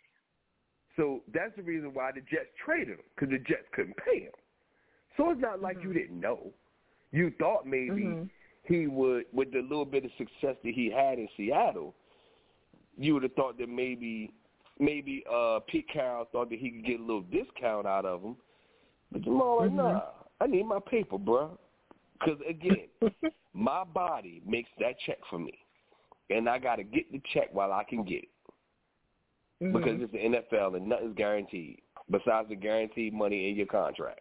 [0.96, 4.32] So that's the reason why the Jets traded him because the Jets couldn't pay him.
[5.16, 6.52] So it's not like you didn't know.
[7.12, 8.28] You thought maybe Mhm.
[8.64, 11.94] he would, with the little bit of success that he had in Seattle,
[12.96, 14.32] you would have thought that maybe,
[14.78, 18.36] maybe uh, Pete Carroll thought that he could get a little discount out of him.
[19.10, 19.76] But Jamal, like, Mhm.
[19.76, 20.10] nah,
[20.40, 21.58] I need my paper, bro.
[22.18, 22.88] Because again,
[23.52, 25.58] my body makes that check for me,
[26.30, 28.28] and I got to get the check while I can get it
[29.62, 29.72] Mhm.
[29.72, 34.20] because it's the NFL and nothing's guaranteed besides the guaranteed money in your contract.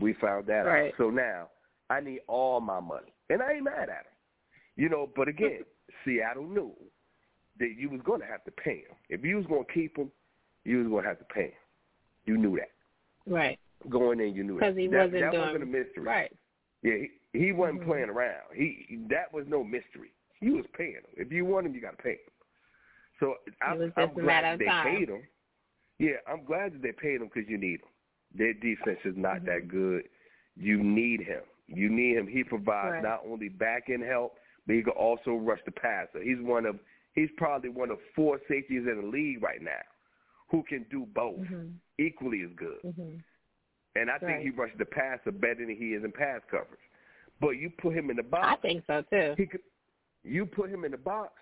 [0.00, 0.92] We found that Right.
[0.92, 0.96] out.
[0.98, 1.50] So now
[1.88, 4.12] I need all my money, and I ain't mad at him.
[4.76, 5.64] You know, but again,
[6.04, 6.74] Seattle knew
[7.58, 8.96] that you was going to have to pay him.
[9.08, 10.10] If you was going to keep him,
[10.64, 11.58] you was going to have to pay him.
[12.24, 12.70] You knew that.
[13.26, 13.58] Right.
[13.88, 14.60] Going in, you knew that.
[14.60, 16.02] Because he that, wasn't that doing wasn't a mystery.
[16.04, 16.32] Right.
[16.82, 16.94] Yeah,
[17.32, 17.86] he, he wasn't Mhm.
[17.86, 18.54] playing around.
[18.54, 20.12] He that was no mystery.
[20.40, 21.12] He was paying them.
[21.16, 22.18] If you want him, you got to pay him.
[23.18, 24.96] So I'm, I'm glad that they time.
[24.96, 25.22] paid him.
[25.98, 27.88] Yeah, I'm glad that they paid him because you need him.
[28.36, 29.76] Their defense is not that Mm-hmm.
[29.76, 30.02] good.
[30.56, 31.42] You need him.
[31.66, 32.26] You need him.
[32.26, 33.02] He provides Right.
[33.02, 34.34] not only back end help,
[34.66, 36.22] but he can also rush the passer.
[36.22, 36.78] He's one of
[37.14, 39.82] he's probably one of four safeties in the league right now
[40.50, 41.74] who can do both Mhm.
[41.98, 42.80] equally as good.
[42.84, 43.22] Mhm.
[43.96, 46.80] And I think he rushes the passer better than he is in pass coverage.
[47.40, 48.46] But you put him in the box.
[48.48, 49.34] I think so too.
[49.36, 49.62] He could,
[50.24, 51.32] you put him in the box,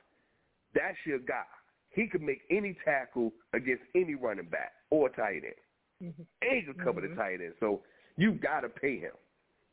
[0.75, 1.45] that's your guy.
[1.91, 5.55] He could make any tackle against any running back or tight end.
[6.03, 6.27] Mhm.
[6.43, 7.11] And he could cover Mhm.
[7.11, 7.55] the tight end.
[7.61, 7.83] So
[8.17, 9.15] you got to pay him.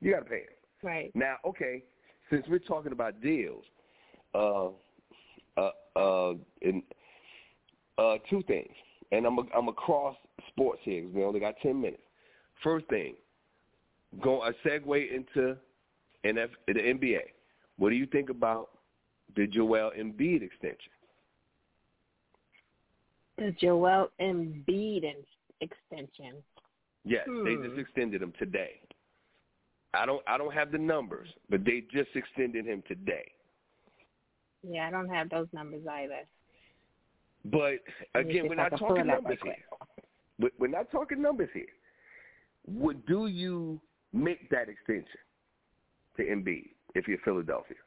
[0.02, 0.54] You got to pay him.
[0.82, 1.16] Right.
[1.16, 1.84] Now, okay,
[2.30, 3.66] since we're talking about deals,
[4.34, 4.70] uh,
[5.58, 6.84] uh, uh, in,
[7.98, 8.76] uh, two things,
[9.12, 12.04] and I'm a, I'm across sports here 'cause we only got ten minutes.
[12.62, 13.16] First thing,
[14.20, 15.58] go a segue into
[16.24, 17.32] NF, the NBA.
[17.78, 18.75] What do you think about
[19.36, 20.92] the Joel Embiid extension?
[23.38, 25.04] The Joel Embiid
[25.62, 26.44] extension.
[27.04, 27.64] Yes, they Hmm.
[27.64, 28.82] just extended him today.
[29.94, 33.32] I don't I don't have the numbers, but they just extended him today.
[34.64, 36.26] Yeah, I don't have those numbers either.
[37.46, 37.80] But
[38.16, 39.56] Let me see again, we're not talking numbers here.
[40.40, 41.72] But we're not talking numbers here.
[42.68, 43.80] Would do you
[44.12, 45.20] make that extension
[46.18, 47.78] to Embiid if you're Philadelphia?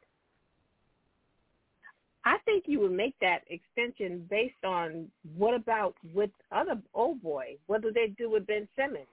[2.59, 5.07] Think you would make that extension based on
[5.37, 7.55] what about with other old boy?
[7.67, 9.07] What do they do with Ben Simmons?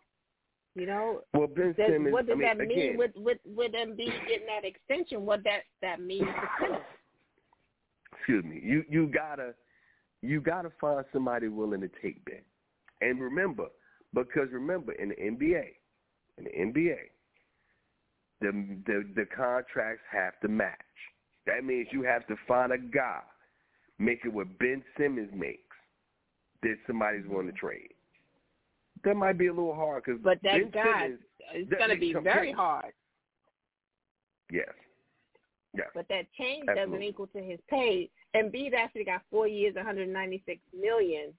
[0.75, 2.13] You know, Well, Ben does, Simmons.
[2.13, 5.25] what does I mean, that mean again, with with with Embiid getting that extension?
[5.25, 6.85] What that that means for Simmons?
[8.17, 8.61] excuse me.
[8.65, 9.55] You you gotta
[10.23, 12.43] you gotta find somebody willing to take Ben.
[13.01, 13.67] And remember,
[14.13, 15.67] because remember in the NBA,
[16.39, 16.97] in the NBA,
[18.41, 18.51] the
[18.87, 20.75] the the contracts have to match.
[21.47, 23.21] That means you have to find a guy
[23.99, 25.61] making what Ben Simmons makes
[26.63, 27.33] that somebody's mm-hmm.
[27.33, 27.93] willing to trade.
[29.05, 31.21] That might be a little hard because But that ben guy, Simmons,
[31.53, 32.93] it's going to be very hard.
[34.51, 34.67] yes,
[35.75, 38.11] yes, But that change doesn't equal to his pay.
[38.35, 41.33] And Embiid actually got four years, 196 million.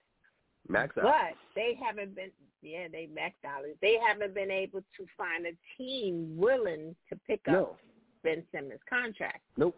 [0.67, 1.03] max out.
[1.03, 2.31] But they haven't been,
[2.61, 3.63] yeah, they maxed out.
[3.81, 7.77] They haven't been able to find a team willing to pick up
[8.23, 9.41] Ben Simmons' contract.
[9.57, 9.75] nope.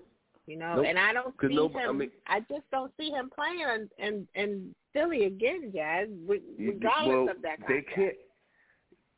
[0.49, 0.85] You know, Nope.
[0.87, 1.75] and I don't see him.
[1.77, 6.09] I mean- I just don't see him playing in in, in Philly again, Jazz.
[6.27, 7.95] re- Regardless well, of that they contract.
[7.95, 8.15] can't.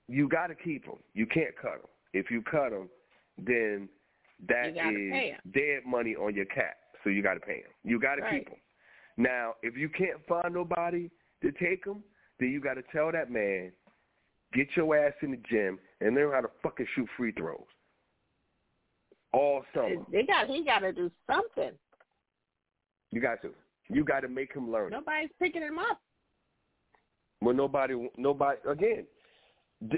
[0.10, 0.98] You got to keep them.
[1.14, 1.90] You can't cut them.
[2.14, 2.90] If you cut them,
[3.38, 3.88] then
[4.50, 6.76] that You gotta pay is dead money on your cap.
[7.04, 7.72] So you got to pay them.
[7.86, 8.40] You got to Right.
[8.40, 8.60] keep them.
[9.18, 11.10] Now, if you can't find nobody
[11.42, 12.04] to take them,
[12.40, 13.72] then you got to tell that man,
[14.54, 17.64] get your ass in the gym and learn how to fucking shoot free throws.
[19.34, 21.72] All summer, They got he got to do something.
[23.12, 23.52] you got to.
[23.90, 24.92] You got to make him learn.
[24.92, 26.00] Nobody's picking him up.
[27.42, 28.58] Well, nobody, nobody.
[28.70, 29.06] Again,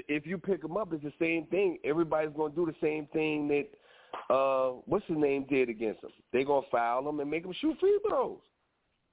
[0.08, 1.78] if you pick him up, it's the same thing.
[1.84, 6.10] Everybody's going to do the same thing that uh, what's his name did against him.
[6.32, 8.38] They're going to foul him and make him shoot free throws.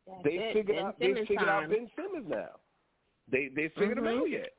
[0.07, 0.53] That's They it.
[0.53, 0.99] figured Ben out.
[0.99, 1.63] They figured time.
[1.63, 2.49] out Ben Simmons now.
[3.32, 4.22] They they figured him Mhm.
[4.22, 4.53] out yet.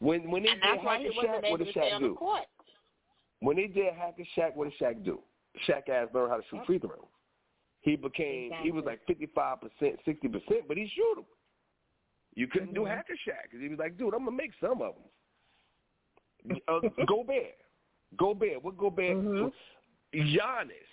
[0.00, 1.94] When when they and that's why he wasn't Shaq, what able did to stay Shaq
[1.94, 2.14] on the do?
[2.16, 2.42] court.
[3.40, 5.20] When they did hack and Shaq, what did Shaq do?
[5.68, 7.06] Shaq ass learned how to shoot free throws.
[7.80, 11.24] He became he was like fifty five percent, sixty percent, but he shoot them.
[12.34, 12.88] You couldn't do Mhm.
[12.88, 14.94] hack and Shaq because he was like, dude, I'm gonna make some of
[16.46, 16.60] them.
[16.68, 17.56] uh, Gobert,
[18.16, 19.16] Gobert, what Gobert?
[19.16, 19.52] Mhm.
[20.14, 20.88] Giannis.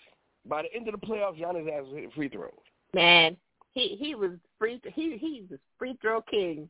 [0.46, 2.52] By the end of the playoffs, Giannis ass was hitting free throws.
[2.94, 3.36] Man,
[3.74, 4.80] he he was free.
[4.94, 6.70] He he's the free throw king.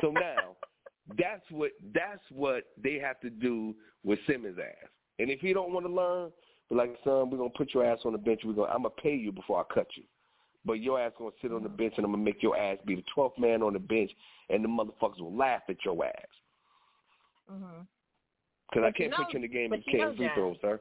[0.00, 0.56] So now,
[1.16, 4.88] that's what that's what they have to do with Simmons' ass.
[5.18, 6.30] And if he don't want to learn,
[6.68, 8.40] be like, son, we're gonna put your ass on the bench.
[8.44, 10.04] We're gonna I'm gonna pay you before I cut you.
[10.64, 12.96] But your ass gonna sit on the bench, and I'm gonna make your ass be
[12.96, 14.10] the twelfth man on the bench,
[14.50, 16.12] and the motherfuckers will laugh at your ass.
[17.50, 17.82] Mm-hmm.
[18.68, 20.34] Because I can't put know- you in the game if you you can't free John,
[20.34, 20.80] throws, sir.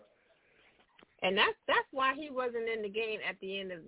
[1.24, 3.80] And that's that's why he wasn't in the game at the end of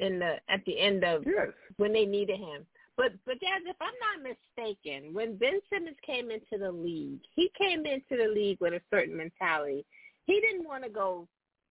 [0.00, 1.48] in the at the end of Yes.
[1.76, 2.66] when they needed him.
[2.96, 7.50] But but Jazz, if I'm not mistaken, when Ben Simmons came into the league, he
[7.56, 9.84] came into the league with a certain mentality.
[10.26, 11.26] He didn't want to go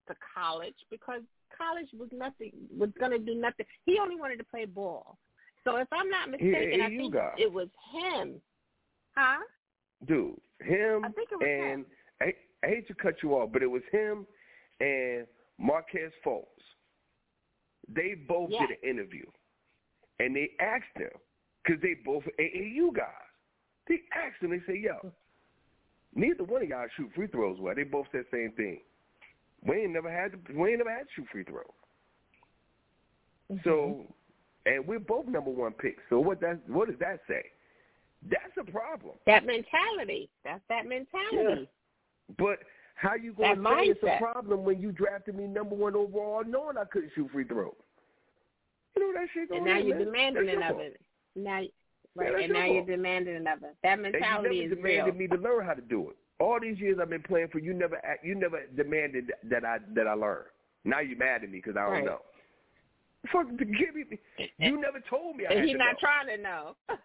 [0.07, 1.21] to college because
[1.55, 3.65] college was nothing was going to do nothing.
[3.85, 5.17] He only wanted to play ball.
[5.63, 8.41] So if I'm not mistaken, I think got- it was him.
[9.15, 9.41] Huh?
[10.07, 11.85] Dude, him I think it was and
[12.19, 14.25] hey, I hate to cut you off, but it was him
[14.79, 15.27] and
[15.59, 16.47] Markelle Fultz.
[17.87, 18.65] They both Yeah.
[18.65, 19.25] did an interview,
[20.21, 21.09] and they asked them
[21.63, 23.05] because they both AAU guys.
[23.87, 24.51] They asked them.
[24.51, 25.11] They say, "Yo,
[26.15, 28.81] neither one of y'all shoot free throws well." They both said the same thing.
[29.65, 31.65] We ain't never had to, we ain't never had to shoot free throws.
[33.51, 33.61] Mm-hmm.
[33.63, 34.05] So,
[34.65, 36.01] and we're both number one picks.
[36.09, 37.43] So what that what does that say?
[38.29, 39.15] That's a problem.
[39.25, 40.29] That mentality.
[40.43, 41.61] That's that mentality.
[41.61, 42.35] Yeah.
[42.37, 42.59] But
[42.95, 45.95] how you going to That say it's a problem when you drafted me number one
[45.95, 47.73] overall, knowing I couldn't shoot free throws?
[48.95, 50.05] You know that shit going And now on, you're man.
[50.05, 50.99] demanding it of it.
[51.35, 51.61] Now,
[52.15, 53.75] right, that's and now you're demanding it of it.
[53.83, 55.05] That And mentality you never is real.
[55.05, 56.17] demanded me to learn how to do it.
[56.39, 60.07] All these years I've been playing for you, never you never demanded that I that
[60.07, 60.43] I learn.
[60.83, 62.05] Now you're mad at me because I don't Right.
[62.05, 62.21] know.
[63.31, 64.17] Fuck, give me.
[64.57, 65.97] You never told me I And he's not know.
[65.99, 66.75] trying to know.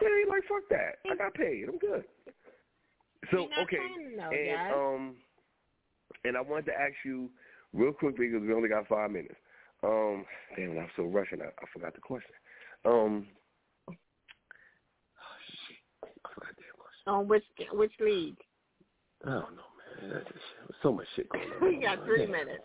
[0.00, 0.98] Yeah, he like fuck that.
[1.10, 1.64] I got paid.
[1.68, 2.04] I'm good.
[3.32, 3.78] So okay,
[4.16, 4.72] know, and guys.
[4.74, 5.14] um,
[6.24, 7.28] and I wanted to ask you
[7.72, 9.34] real quickly because we only got five minutes.
[9.82, 10.24] Um,
[10.56, 11.40] damn, I'm so rushing.
[11.40, 12.34] I, I forgot the question.
[12.84, 13.26] Um,
[13.88, 13.94] oh
[15.68, 17.06] shit, I forgot the question.
[17.06, 18.36] On which which league?
[19.24, 20.22] I don't know, man.
[20.82, 21.60] So much shit going on.
[21.62, 22.32] We got three Damn.
[22.32, 22.62] minutes.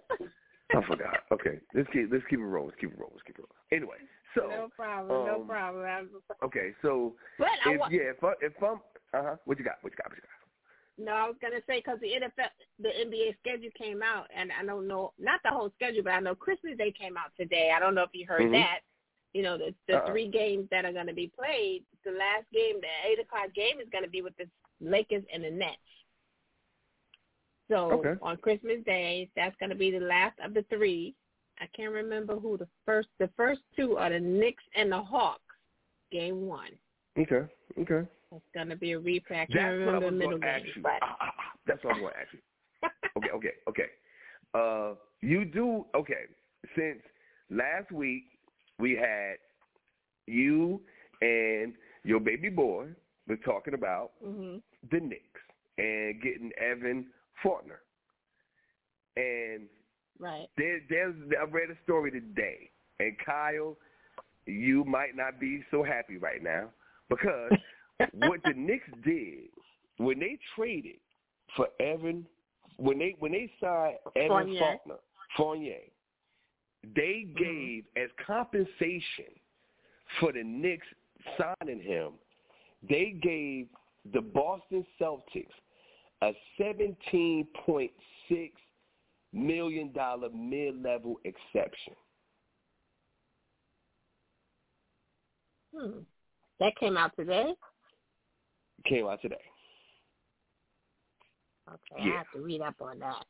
[0.75, 1.23] I forgot.
[1.31, 2.69] Okay, let's keep let's keep it rolling.
[2.69, 3.13] Let's keep it rolling.
[3.15, 3.69] Let's keep it rolling.
[3.71, 3.97] Anyway,
[4.35, 5.25] so no problem.
[5.25, 5.85] no um, problem.
[5.85, 6.09] I'm-
[6.43, 8.79] okay, so But I wa- yeah, if I, if I'm
[9.13, 9.77] uh huh, what you got?
[9.81, 10.09] What you got?
[10.09, 10.42] What you got?
[10.97, 14.63] No, I was gonna say because the NFL, the NBA schedule came out, and I
[14.63, 17.71] don't know, not the whole schedule, but I know Christmas Day came out today.
[17.75, 18.51] I don't know if you heard Mhm.
[18.51, 18.81] that.
[19.33, 20.05] You know, the the Uh-uh.
[20.11, 21.83] three games that are gonna be played.
[22.03, 24.47] The last game, the eight o'clock game, is gonna be with the
[24.81, 25.81] Lakers and the Nets.
[27.69, 28.19] So Okay.
[28.21, 31.15] on Christmas Day, that's gonna be the last of the three.
[31.59, 33.09] I can't remember who the first.
[33.17, 35.41] The first two are the Knicks and the Hawks.
[36.11, 36.77] Game one.
[37.17, 37.47] Okay,
[37.79, 38.07] okay.
[38.35, 39.41] It's gonna be a replay.
[39.41, 40.81] I can't That's what I was middle to ask you.
[40.81, 41.51] but Ah, ah, ah.
[41.67, 42.39] That's what I was going to ask you.
[43.15, 43.89] Okay, okay, okay.
[44.55, 46.25] Uh, you do okay.
[46.75, 47.01] Since
[47.51, 48.23] last week
[48.79, 49.35] we had
[50.25, 50.81] you
[51.21, 51.73] and
[52.03, 52.87] your baby boy
[53.27, 54.57] were talking about hmm
[54.91, 55.41] the Knicks
[55.77, 57.05] and getting Evan
[57.41, 57.81] Fournier,
[59.15, 59.67] and
[60.19, 60.47] right.
[60.57, 63.77] there, there's I read a story today, and Kyle,
[64.45, 66.69] you might not be so happy right now
[67.09, 67.51] because
[68.13, 69.49] what the Knicks did
[69.97, 70.97] when they traded
[71.55, 72.25] for Evan,
[72.77, 74.59] when they when they signed Evan Fournier.
[74.59, 74.99] Faulkner,
[75.37, 75.79] Fournier,
[76.95, 77.43] they Mm-hmm.
[77.43, 79.33] gave as compensation
[80.19, 80.87] for the Knicks
[81.37, 82.13] signing him,
[82.87, 83.67] they gave
[84.13, 85.47] the Boston Celtics
[86.21, 87.91] a seventeen point
[88.27, 88.53] six
[89.31, 91.93] million dollar mid level exception.
[95.75, 95.99] Hmm.
[96.59, 97.53] That came out today.
[98.87, 99.35] Came out today.
[101.69, 102.13] Okay, Yeah.
[102.13, 103.25] I have to read up on that.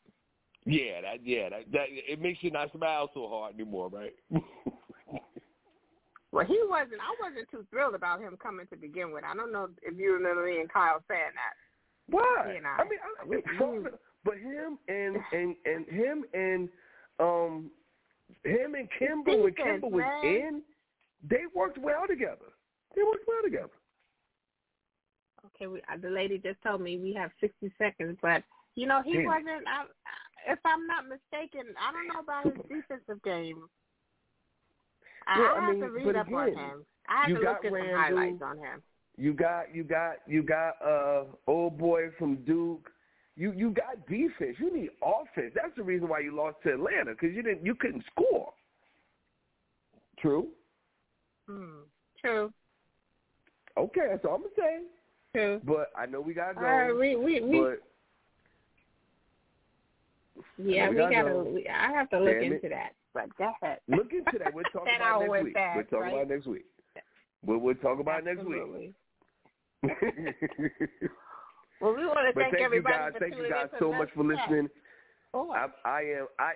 [0.66, 4.16] Yeah, that yeah, that, that it makes you not smile so hard anymore, right?
[6.34, 7.00] Well, he wasn't.
[7.00, 9.24] I wasn't too thrilled about him coming to begin with.
[9.24, 11.54] I don't know if you remember me and Kyle saying that.
[12.10, 12.56] Why?
[12.56, 13.26] You know, I mean, I,
[13.84, 13.90] we-
[14.26, 16.70] but him and and and him and
[17.20, 17.70] um
[18.44, 20.26] him and Kemba when Kemba was man.
[20.26, 20.62] in,
[21.30, 22.50] they worked well together.
[22.96, 23.70] They worked well together.
[25.46, 28.44] Okay, we, uh, the lady just told me we have 60 seconds, but
[28.76, 29.26] you know he Damn.
[29.26, 29.68] wasn't.
[29.68, 29.86] I,
[30.52, 33.64] if I'm not mistaken, I don't know about his defensive game.
[35.28, 36.86] I, Well, I I have mean, to read up on him.
[37.08, 38.82] I have to look at some highlights on him.
[39.18, 42.90] You got you got you got uh old boy from Duke.
[43.36, 44.58] You you got defense.
[44.60, 45.54] You need offense.
[45.56, 48.54] That's the reason why you lost to Atlanta because you didn't you couldn't score.
[50.20, 50.48] True.
[51.48, 51.82] Hmm.
[52.20, 52.52] True.
[53.78, 54.80] Okay, that's all I'm gonna say.
[55.34, 55.62] True.
[55.64, 56.62] But I know we gotta go.
[56.62, 57.80] right, we we we but
[60.58, 61.30] yeah we we gotta gotta.
[61.30, 61.44] go.
[61.44, 62.56] We, I have to look Damn it.
[62.56, 62.94] into that.
[63.14, 63.80] But go ahead.
[63.88, 64.54] look into that.
[64.54, 65.54] We'll talk That about hour it went next week.
[65.56, 66.14] fast, we'll talk right?
[66.14, 66.66] about next week.
[67.46, 68.94] We'll we'll talk about it next week.
[71.82, 73.12] Well, we want to but thank thank you everybody guys.
[73.14, 74.70] for Thank you guys so much for listening.
[75.34, 76.54] Oh, I, I am I,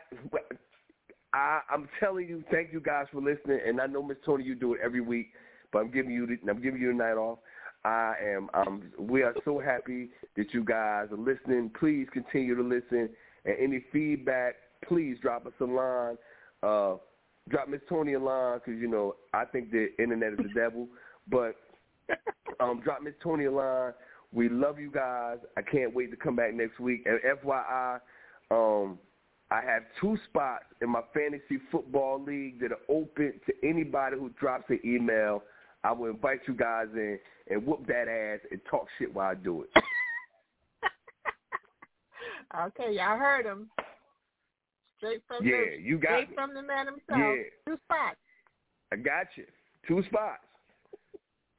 [1.34, 3.60] I I'm telling you, thank you guys for listening.
[3.68, 5.34] And I know Miss Toni, you do it every week,
[5.74, 7.40] but I'm giving you the, I'm giving you the night off.
[7.88, 11.72] I am um we are so happy that you guys are listening.
[11.80, 13.10] Please continue to listen.
[13.46, 16.18] And any feedback, please drop us a line.
[16.62, 16.96] Uh,
[17.48, 20.90] drop Miss Toni a line because you know I think the internet is the devil.
[21.30, 21.56] But
[22.60, 23.94] um, drop Miss Toni a line.
[24.34, 25.38] We love you guys.
[25.56, 27.06] I can't wait to come back next week.
[27.06, 28.02] And FYI,
[28.52, 29.00] um,
[29.50, 34.30] I have two spots in my fantasy football league that are open to anybody who
[34.38, 35.42] drops an email.
[35.88, 37.18] I will invite you guys in
[37.50, 39.70] and whoop that ass and talk shit while I do it.
[42.68, 43.70] Okay, y'all heard him.
[44.98, 46.36] Straight from yeah, the, you got straight me.
[46.36, 47.04] from the man himself.
[47.20, 47.44] Yeah.
[47.68, 48.16] Two spots.
[48.92, 49.44] I got you.
[49.88, 50.42] Two spots.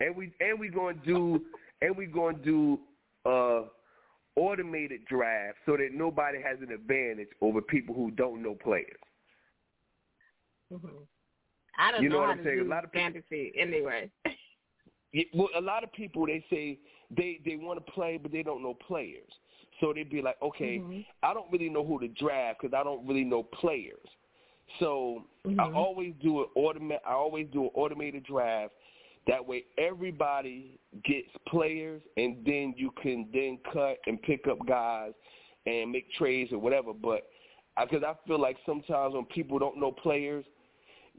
[0.00, 1.42] And we and we gonna do
[1.82, 2.78] and we gonna do
[3.26, 3.62] uh
[4.36, 8.96] automated draft so that nobody has an advantage over people who don't know players.
[10.72, 10.86] hmm
[11.78, 12.02] I don't know.
[12.02, 12.60] You know know what how I'm to saying?
[12.60, 14.10] A lot of people- fantasy anyway.
[15.34, 16.78] Well, a lot of people they say
[17.10, 19.32] they they want to play, but they don't know players.
[19.80, 21.06] So they'd be like, okay, Mhm.
[21.22, 24.08] I don't really know who to draft because I don't really know players.
[24.78, 25.74] So I Mhm.
[25.74, 27.06] always do an automatic.
[27.06, 28.74] I always do an automated draft.
[29.26, 35.14] That way, everybody gets players, and then you can then cut and pick up guys
[35.66, 36.92] and make trades or whatever.
[36.92, 37.30] But
[37.80, 40.44] because I feel like sometimes when people don't know players,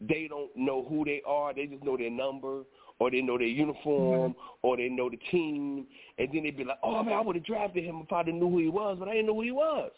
[0.02, 1.54] they don't know who they are.
[1.54, 2.64] They just know their number,
[3.00, 5.88] or they know their uniform, or they know the team,
[6.18, 8.42] and then they'd be like, "Oh man, I would have drafted him if I didn't
[8.42, 9.92] know who he was, but I didn't know who he was."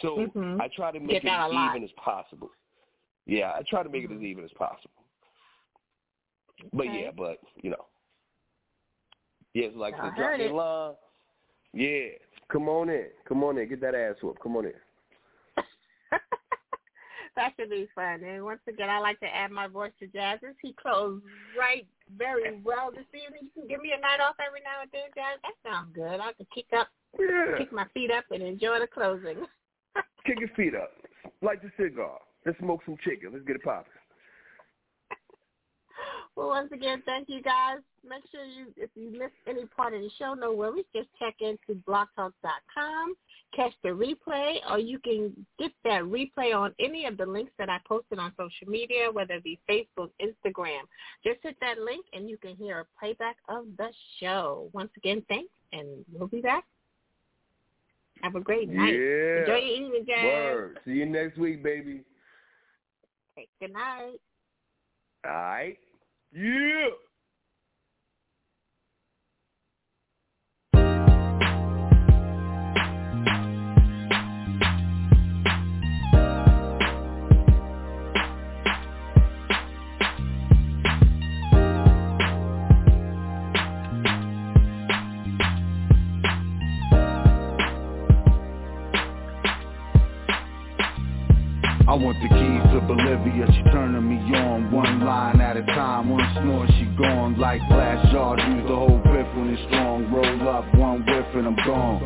[0.00, 0.60] So Mhm.
[0.60, 1.74] I try to Get make it as lot.
[1.74, 2.50] even as possible.
[3.26, 4.90] Yeah, I try to make it as even as possible.
[6.72, 7.86] But yeah, but you know,
[9.54, 10.52] yeah, it's like I the drop heard me it.
[10.52, 10.94] line.
[11.72, 12.08] Yeah,
[12.50, 14.42] come on in, come on in, get that ass whooped.
[14.42, 14.72] Come on in.
[17.36, 18.22] That should be fun.
[18.24, 20.56] And once again, I like to add my voice to Jazz's.
[20.60, 21.24] He closed
[21.58, 21.86] right
[22.18, 23.48] very well this evening.
[23.54, 25.40] You can give me a night off every now and then, Jazz.
[25.42, 26.20] That sounds good.
[26.20, 29.46] I can kick up, Yeah, kick my feet up, and enjoy the closing.
[30.26, 30.92] kick your feet up,
[31.40, 33.30] light the cigar, let's smoke some chicken.
[33.32, 33.92] Let's get it popping.
[36.36, 37.78] Well, once again, thank you guys.
[38.08, 40.84] Make sure you, if you missed any part of the show, no worries.
[40.94, 43.14] Just check into blogtalk.com,
[43.54, 47.68] catch the replay, or you can get that replay on any of the links that
[47.68, 50.82] I posted on social media, whether it be Facebook, Instagram.
[51.24, 53.88] Just hit that link and you can hear a playback of the
[54.20, 54.68] show.
[54.72, 56.64] Once again, thanks, and we'll be back.
[58.22, 58.92] Have a great night.
[58.92, 59.40] Yeah.
[59.40, 60.24] Enjoy your evening, Jazz.
[60.24, 60.78] Word.
[60.84, 62.02] See you next week, baby.
[63.36, 64.20] Okay, good night.
[65.24, 65.78] All right.
[66.32, 66.88] Yeah.
[92.02, 96.26] Want the keys to Bolivia, she turning me on One line at a time, one
[96.34, 97.38] snort, she gone.
[97.38, 100.10] Like glass jars, use the whole grip when it's strong.
[100.10, 102.02] Roll up, one whiff and I'm gone.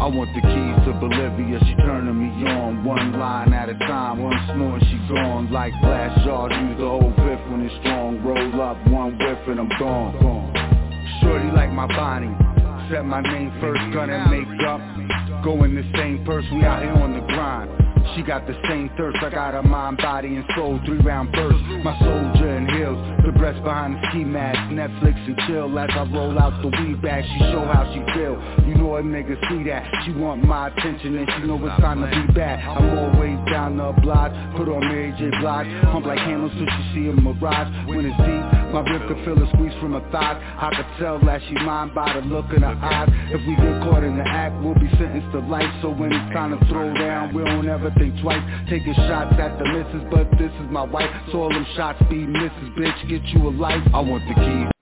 [0.00, 4.22] I want the keys to Bolivia, she turning me on One line at a time,
[4.22, 5.52] one snort, she gone.
[5.52, 8.24] Like glass jars, use the whole grip when it's strong.
[8.24, 10.16] Roll up, one whiff and I'm gone.
[11.20, 12.32] Shorty like my body.
[12.90, 14.80] Set my name first, gun and makeup
[15.42, 18.90] Go in the same purse, we out here on the grind she got the same
[18.96, 22.98] thirst, I got her mind, body, and soul, three round burst My soldier in heels,
[23.24, 24.58] the breast behind the ski mask.
[24.72, 25.78] Netflix and chill.
[25.78, 28.36] As I roll out the weed bag She show how she feel,
[28.66, 29.84] you know a nigga see that.
[30.04, 32.64] She want my attention and she know it's time to be back.
[32.64, 35.30] I'm always down the block, put on Mary J.
[35.40, 35.66] Blige.
[35.92, 39.38] Pump like handles so she see a mirage When it's deep, my rib could feel
[39.42, 40.36] a squeeze from her thigh.
[40.36, 43.08] I could tell that she mine by the look in her eyes.
[43.30, 45.68] If we get caught in the act, we'll be sentenced to life.
[45.82, 48.42] So when it's time to throw down, we don't ever think twice.
[48.68, 51.10] Taking shots at the missus, but this is my wife.
[51.32, 53.82] So all them shots be misses, bitch, get you a life.
[53.92, 54.75] I want the keys